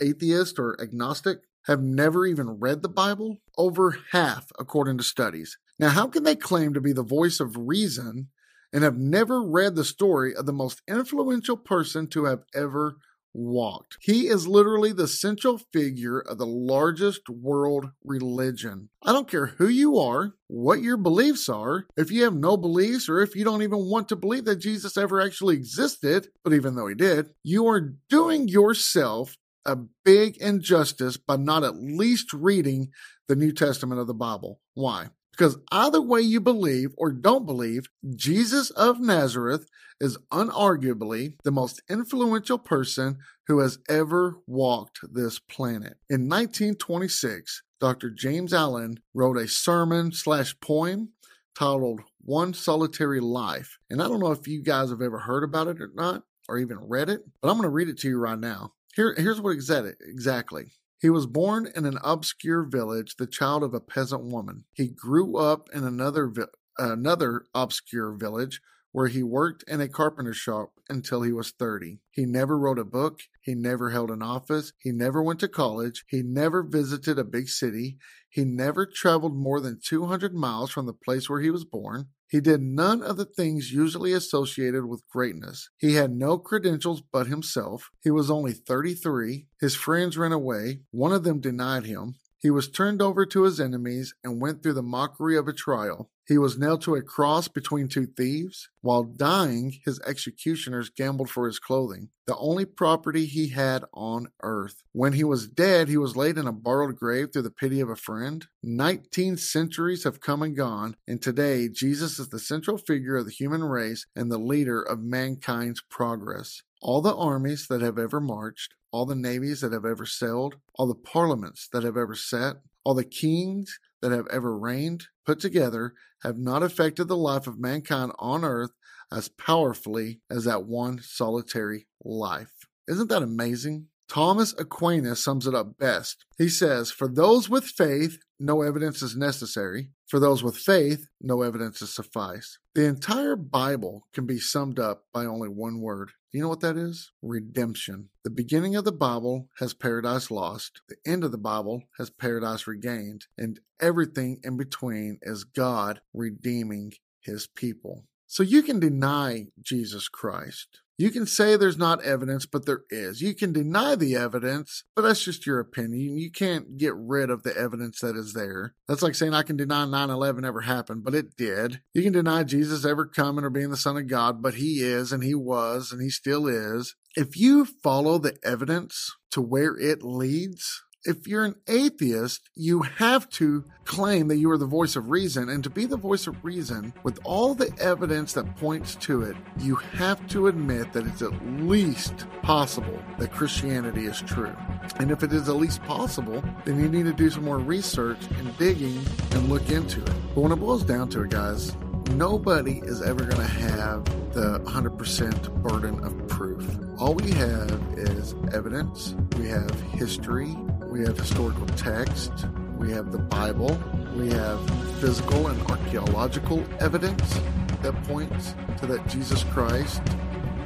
atheist 0.00 0.60
or 0.60 0.80
agnostic 0.80 1.38
have 1.66 1.82
never 1.82 2.24
even 2.24 2.60
read 2.60 2.82
the 2.82 2.88
Bible? 2.88 3.38
Over 3.56 3.98
half, 4.12 4.52
according 4.60 4.98
to 4.98 5.04
studies. 5.04 5.58
Now, 5.76 5.88
how 5.88 6.06
can 6.06 6.22
they 6.22 6.36
claim 6.36 6.72
to 6.74 6.80
be 6.80 6.92
the 6.92 7.02
voice 7.02 7.40
of 7.40 7.56
reason 7.56 8.28
and 8.72 8.84
have 8.84 8.96
never 8.96 9.42
read 9.42 9.74
the 9.74 9.84
story 9.84 10.32
of 10.36 10.46
the 10.46 10.52
most 10.52 10.82
influential 10.86 11.56
person 11.56 12.06
to 12.10 12.26
have 12.26 12.44
ever 12.54 12.98
walked. 13.38 13.98
He 14.00 14.26
is 14.26 14.48
literally 14.48 14.92
the 14.92 15.06
central 15.06 15.58
figure 15.72 16.18
of 16.18 16.38
the 16.38 16.46
largest 16.46 17.28
world 17.28 17.90
religion. 18.04 18.88
I 19.04 19.12
don't 19.12 19.30
care 19.30 19.46
who 19.46 19.68
you 19.68 19.96
are, 19.98 20.34
what 20.48 20.82
your 20.82 20.96
beliefs 20.96 21.48
are, 21.48 21.86
if 21.96 22.10
you 22.10 22.24
have 22.24 22.34
no 22.34 22.56
beliefs, 22.56 23.08
or 23.08 23.20
if 23.20 23.36
you 23.36 23.44
don't 23.44 23.62
even 23.62 23.88
want 23.88 24.08
to 24.08 24.16
believe 24.16 24.44
that 24.46 24.56
Jesus 24.56 24.96
ever 24.96 25.20
actually 25.20 25.54
existed, 25.54 26.28
but 26.42 26.52
even 26.52 26.74
though 26.74 26.88
he 26.88 26.94
did, 26.94 27.30
you 27.44 27.66
are 27.68 27.94
doing 28.10 28.48
yourself 28.48 29.36
a 29.64 29.76
big 30.04 30.36
injustice 30.38 31.16
by 31.16 31.36
not 31.36 31.62
at 31.62 31.76
least 31.76 32.32
reading 32.32 32.88
the 33.28 33.36
New 33.36 33.52
Testament 33.52 34.00
of 34.00 34.06
the 34.06 34.14
Bible. 34.14 34.60
Why? 34.74 35.10
Because 35.38 35.56
either 35.70 36.02
way 36.02 36.20
you 36.20 36.40
believe 36.40 36.90
or 36.98 37.12
don't 37.12 37.46
believe, 37.46 37.86
Jesus 38.16 38.70
of 38.70 38.98
Nazareth 38.98 39.66
is 40.00 40.18
unarguably 40.32 41.34
the 41.44 41.52
most 41.52 41.80
influential 41.88 42.58
person 42.58 43.18
who 43.46 43.60
has 43.60 43.78
ever 43.88 44.38
walked 44.48 44.98
this 45.12 45.38
planet. 45.38 45.96
In 46.10 46.28
1926, 46.28 47.62
Dr. 47.80 48.10
James 48.10 48.52
Allen 48.52 48.98
wrote 49.14 49.36
a 49.36 49.46
sermon 49.46 50.10
slash 50.10 50.58
poem 50.60 51.10
titled 51.56 52.00
One 52.20 52.52
Solitary 52.52 53.20
Life. 53.20 53.78
And 53.88 54.02
I 54.02 54.08
don't 54.08 54.20
know 54.20 54.32
if 54.32 54.48
you 54.48 54.60
guys 54.60 54.90
have 54.90 55.02
ever 55.02 55.20
heard 55.20 55.44
about 55.44 55.68
it 55.68 55.80
or 55.80 55.90
not, 55.94 56.24
or 56.48 56.58
even 56.58 56.78
read 56.80 57.08
it, 57.08 57.22
but 57.40 57.48
I'm 57.48 57.56
going 57.56 57.62
to 57.62 57.70
read 57.70 57.88
it 57.88 57.98
to 57.98 58.08
you 58.08 58.18
right 58.18 58.38
now. 58.38 58.72
Here, 58.96 59.14
here's 59.16 59.40
what 59.40 59.50
exactly. 59.50 60.72
He 61.00 61.10
was 61.10 61.26
born 61.26 61.68
in 61.76 61.84
an 61.84 61.98
obscure 62.02 62.64
village, 62.64 63.16
the 63.16 63.26
child 63.26 63.62
of 63.62 63.72
a 63.72 63.80
peasant 63.80 64.24
woman. 64.24 64.64
He 64.72 64.88
grew 64.88 65.36
up 65.36 65.68
in 65.72 65.84
another 65.84 66.26
vi- 66.26 66.46
another 66.76 67.44
obscure 67.54 68.12
village 68.12 68.60
where 68.92 69.08
he 69.08 69.22
worked 69.22 69.64
in 69.68 69.80
a 69.80 69.88
carpenter 69.88 70.32
shop 70.32 70.72
until 70.88 71.22
he 71.22 71.32
was 71.32 71.50
30. 71.50 72.00
He 72.10 72.24
never 72.24 72.58
wrote 72.58 72.78
a 72.78 72.84
book. 72.84 73.20
He 73.40 73.54
never 73.54 73.90
held 73.90 74.10
an 74.10 74.22
office. 74.22 74.72
He 74.78 74.90
never 74.90 75.22
went 75.22 75.40
to 75.40 75.48
college. 75.48 76.04
He 76.08 76.22
never 76.22 76.62
visited 76.62 77.18
a 77.18 77.24
big 77.24 77.48
city. 77.48 77.98
He 78.28 78.44
never 78.44 78.86
traveled 78.86 79.36
more 79.36 79.60
than 79.60 79.80
200 79.84 80.34
miles 80.34 80.70
from 80.70 80.86
the 80.86 80.92
place 80.92 81.28
where 81.28 81.40
he 81.40 81.50
was 81.50 81.64
born. 81.64 82.08
He 82.28 82.40
did 82.40 82.60
none 82.60 83.02
of 83.02 83.16
the 83.16 83.24
things 83.24 83.72
usually 83.72 84.12
associated 84.12 84.84
with 84.84 85.08
greatness. 85.08 85.70
He 85.78 85.94
had 85.94 86.10
no 86.10 86.36
credentials 86.36 87.00
but 87.00 87.26
himself. 87.26 87.90
He 88.02 88.10
was 88.10 88.30
only 88.30 88.52
33. 88.52 89.46
His 89.60 89.74
friends 89.74 90.18
ran 90.18 90.32
away. 90.32 90.80
One 90.90 91.12
of 91.12 91.24
them 91.24 91.40
denied 91.40 91.86
him. 91.86 92.16
He 92.38 92.50
was 92.50 92.68
turned 92.68 93.00
over 93.00 93.24
to 93.26 93.44
his 93.44 93.58
enemies 93.58 94.14
and 94.22 94.40
went 94.40 94.62
through 94.62 94.74
the 94.74 94.82
mockery 94.82 95.36
of 95.36 95.48
a 95.48 95.52
trial. 95.52 96.10
He 96.28 96.36
was 96.36 96.58
nailed 96.58 96.82
to 96.82 96.94
a 96.94 97.00
cross 97.00 97.48
between 97.48 97.88
two 97.88 98.04
thieves. 98.04 98.68
While 98.82 99.04
dying, 99.04 99.80
his 99.82 99.98
executioners 100.06 100.90
gambled 100.90 101.30
for 101.30 101.46
his 101.46 101.58
clothing, 101.58 102.10
the 102.26 102.36
only 102.36 102.66
property 102.66 103.24
he 103.24 103.48
had 103.48 103.86
on 103.94 104.28
earth. 104.42 104.82
When 104.92 105.14
he 105.14 105.24
was 105.24 105.48
dead, 105.48 105.88
he 105.88 105.96
was 105.96 106.16
laid 106.16 106.36
in 106.36 106.46
a 106.46 106.52
borrowed 106.52 106.96
grave 106.96 107.28
through 107.32 107.42
the 107.42 107.50
pity 107.50 107.80
of 107.80 107.88
a 107.88 107.96
friend. 107.96 108.46
Nineteen 108.62 109.38
centuries 109.38 110.04
have 110.04 110.20
come 110.20 110.42
and 110.42 110.54
gone, 110.54 110.96
and 111.06 111.22
today 111.22 111.70
Jesus 111.70 112.18
is 112.18 112.28
the 112.28 112.38
central 112.38 112.76
figure 112.76 113.16
of 113.16 113.24
the 113.24 113.32
human 113.32 113.64
race 113.64 114.04
and 114.14 114.30
the 114.30 114.36
leader 114.36 114.82
of 114.82 115.00
mankind's 115.00 115.80
progress. 115.80 116.62
All 116.82 117.00
the 117.00 117.16
armies 117.16 117.68
that 117.68 117.80
have 117.80 117.98
ever 117.98 118.20
marched, 118.20 118.74
all 118.92 119.06
the 119.06 119.14
navies 119.14 119.62
that 119.62 119.72
have 119.72 119.86
ever 119.86 120.04
sailed, 120.04 120.56
all 120.74 120.86
the 120.86 120.94
parliaments 120.94 121.68
that 121.72 121.84
have 121.84 121.96
ever 121.96 122.14
sat, 122.14 122.58
all 122.84 122.94
the 122.94 123.04
kings 123.04 123.78
that 124.00 124.12
have 124.12 124.26
ever 124.28 124.56
reigned 124.56 125.06
put 125.24 125.40
together 125.40 125.94
have 126.22 126.38
not 126.38 126.62
affected 126.62 127.06
the 127.06 127.16
life 127.16 127.46
of 127.46 127.58
mankind 127.58 128.12
on 128.18 128.44
earth 128.44 128.72
as 129.12 129.28
powerfully 129.28 130.20
as 130.30 130.44
that 130.44 130.64
one 130.64 131.00
solitary 131.02 131.86
life. 132.04 132.66
Isn't 132.86 133.08
that 133.08 133.22
amazing? 133.22 133.88
Thomas 134.08 134.54
Aquinas 134.58 135.22
sums 135.22 135.46
it 135.46 135.54
up 135.54 135.78
best. 135.78 136.24
He 136.38 136.48
says, 136.48 136.90
For 136.90 137.08
those 137.08 137.48
with 137.48 137.64
faith, 137.64 138.18
no 138.38 138.62
evidence 138.62 139.02
is 139.02 139.16
necessary. 139.16 139.90
For 140.06 140.20
those 140.20 140.42
with 140.42 140.56
faith, 140.56 141.08
no 141.20 141.42
evidence 141.42 141.82
is 141.82 141.92
suffice. 141.92 142.58
The 142.74 142.86
entire 142.86 143.36
Bible 143.36 144.06
can 144.12 144.26
be 144.26 144.38
summed 144.38 144.78
up 144.78 145.04
by 145.12 145.24
only 145.24 145.48
one 145.48 145.80
word. 145.80 146.12
Do 146.30 146.38
you 146.38 146.44
know 146.44 146.50
what 146.50 146.60
that 146.60 146.76
is? 146.76 147.10
Redemption. 147.22 148.10
The 148.22 148.30
beginning 148.30 148.76
of 148.76 148.84
the 148.84 148.92
Bible 148.92 149.48
has 149.58 149.74
paradise 149.74 150.30
lost. 150.30 150.82
The 150.88 150.96
end 151.06 151.24
of 151.24 151.32
the 151.32 151.38
Bible 151.38 151.84
has 151.98 152.10
paradise 152.10 152.66
regained. 152.66 153.26
And 153.36 153.60
everything 153.80 154.40
in 154.42 154.56
between 154.56 155.18
is 155.22 155.44
God 155.44 156.00
redeeming 156.12 156.92
his 157.20 157.46
people. 157.46 158.04
So 158.28 158.42
you 158.42 158.62
can 158.62 158.78
deny 158.78 159.46
Jesus 159.62 160.06
Christ. 160.06 160.82
You 160.98 161.10
can 161.10 161.26
say 161.26 161.56
there's 161.56 161.78
not 161.78 162.04
evidence, 162.04 162.44
but 162.44 162.66
there 162.66 162.82
is. 162.90 163.22
You 163.22 163.34
can 163.34 163.52
deny 163.52 163.94
the 163.94 164.16
evidence, 164.16 164.82
but 164.94 165.02
that's 165.02 165.24
just 165.24 165.46
your 165.46 165.60
opinion. 165.60 166.18
You 166.18 166.30
can't 166.30 166.76
get 166.76 166.92
rid 166.94 167.30
of 167.30 167.42
the 167.42 167.56
evidence 167.56 168.00
that 168.00 168.16
is 168.16 168.34
there. 168.34 168.74
That's 168.86 169.00
like 169.00 169.14
saying 169.14 169.32
I 169.32 169.44
can 169.44 169.56
deny 169.56 169.86
9 169.86 170.10
11 170.10 170.44
ever 170.44 170.62
happened, 170.62 171.04
but 171.04 171.14
it 171.14 171.36
did. 171.36 171.80
You 171.94 172.02
can 172.02 172.12
deny 172.12 172.42
Jesus 172.42 172.84
ever 172.84 173.06
coming 173.06 173.44
or 173.44 173.50
being 173.50 173.70
the 173.70 173.76
Son 173.76 173.96
of 173.96 174.08
God, 174.08 174.42
but 174.42 174.54
he 174.54 174.82
is, 174.82 175.10
and 175.12 175.22
he 175.22 175.34
was, 175.34 175.92
and 175.92 176.02
he 176.02 176.10
still 176.10 176.48
is. 176.48 176.96
If 177.16 177.36
you 177.36 177.64
follow 177.64 178.18
the 178.18 178.36
evidence 178.42 179.16
to 179.30 179.40
where 179.40 179.74
it 179.78 180.02
leads, 180.02 180.82
if 181.04 181.26
you're 181.26 181.44
an 181.44 181.54
atheist, 181.66 182.48
you 182.54 182.82
have 182.82 183.28
to 183.30 183.64
claim 183.84 184.28
that 184.28 184.36
you 184.36 184.50
are 184.50 184.58
the 184.58 184.66
voice 184.66 184.96
of 184.96 185.10
reason. 185.10 185.48
And 185.48 185.62
to 185.64 185.70
be 185.70 185.86
the 185.86 185.96
voice 185.96 186.26
of 186.26 186.44
reason, 186.44 186.92
with 187.02 187.18
all 187.24 187.54
the 187.54 187.72
evidence 187.80 188.32
that 188.34 188.56
points 188.56 188.94
to 188.96 189.22
it, 189.22 189.36
you 189.58 189.76
have 189.76 190.26
to 190.28 190.48
admit 190.48 190.92
that 190.92 191.06
it's 191.06 191.22
at 191.22 191.32
least 191.60 192.26
possible 192.42 192.98
that 193.18 193.32
Christianity 193.32 194.06
is 194.06 194.20
true. 194.20 194.54
And 194.98 195.10
if 195.10 195.22
it 195.22 195.32
is 195.32 195.48
at 195.48 195.56
least 195.56 195.82
possible, 195.84 196.42
then 196.64 196.80
you 196.80 196.88
need 196.88 197.04
to 197.04 197.12
do 197.12 197.30
some 197.30 197.44
more 197.44 197.58
research 197.58 198.20
and 198.38 198.56
digging 198.58 199.00
and 199.32 199.48
look 199.48 199.70
into 199.70 200.02
it. 200.02 200.12
But 200.34 200.42
when 200.42 200.52
it 200.52 200.56
boils 200.56 200.84
down 200.84 201.08
to 201.10 201.22
it, 201.22 201.30
guys, 201.30 201.74
nobody 202.10 202.80
is 202.84 203.02
ever 203.02 203.24
going 203.24 203.36
to 203.36 203.42
have 203.44 204.04
the 204.32 204.60
100% 204.60 205.62
burden 205.62 206.02
of 206.04 206.28
proof. 206.28 206.64
All 206.98 207.14
we 207.14 207.30
have 207.32 207.70
is 207.96 208.34
evidence, 208.52 209.14
we 209.36 209.48
have 209.48 209.80
history, 209.92 210.56
we 210.98 211.04
have 211.04 211.16
historical 211.16 211.66
text, 211.76 212.32
we 212.76 212.90
have 212.90 213.12
the 213.12 213.18
Bible, 213.18 213.80
we 214.16 214.28
have 214.30 214.58
physical 214.98 215.46
and 215.46 215.70
archaeological 215.70 216.64
evidence 216.80 217.38
that 217.82 217.94
points 218.02 218.56
to 218.78 218.86
that 218.86 219.06
Jesus 219.06 219.44
Christ 219.44 220.02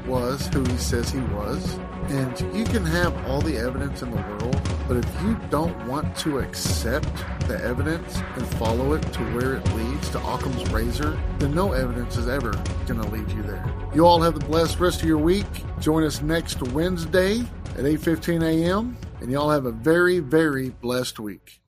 was 0.07 0.47
who 0.47 0.65
he 0.65 0.77
says 0.79 1.11
he 1.11 1.21
was. 1.21 1.79
And 2.09 2.57
you 2.57 2.65
can 2.65 2.83
have 2.83 3.15
all 3.27 3.43
the 3.43 3.59
evidence 3.59 4.01
in 4.01 4.11
the 4.11 4.17
world, 4.17 4.59
but 4.89 4.97
if 4.97 5.23
you 5.23 5.39
don't 5.51 5.87
want 5.87 6.17
to 6.21 6.39
accept 6.39 7.15
the 7.47 7.63
evidence 7.63 8.17
and 8.35 8.47
follow 8.57 8.95
it 8.95 9.03
to 9.13 9.21
where 9.35 9.57
it 9.57 9.75
leads 9.75 10.09
to 10.11 10.19
Occam's 10.19 10.67
razor, 10.71 11.21
then 11.41 11.55
no 11.55 11.73
evidence 11.73 12.17
is 12.17 12.27
ever 12.27 12.53
going 12.87 13.03
to 13.03 13.09
lead 13.09 13.31
you 13.33 13.43
there. 13.43 13.63
You 13.95 14.07
all 14.07 14.23
have 14.23 14.41
the 14.41 14.47
blessed 14.47 14.81
rest 14.81 15.03
of 15.03 15.09
your 15.09 15.19
week. 15.19 15.47
Join 15.79 16.05
us 16.05 16.23
next 16.23 16.63
Wednesday 16.69 17.41
at 17.77 17.85
8:15 17.85 18.43
a.m. 18.43 18.97
and 19.23 19.31
y'all 19.31 19.51
have 19.51 19.67
a 19.67 19.73
very 19.73 20.19
very 20.19 20.69
blessed 20.69 21.21
week. 21.21 21.62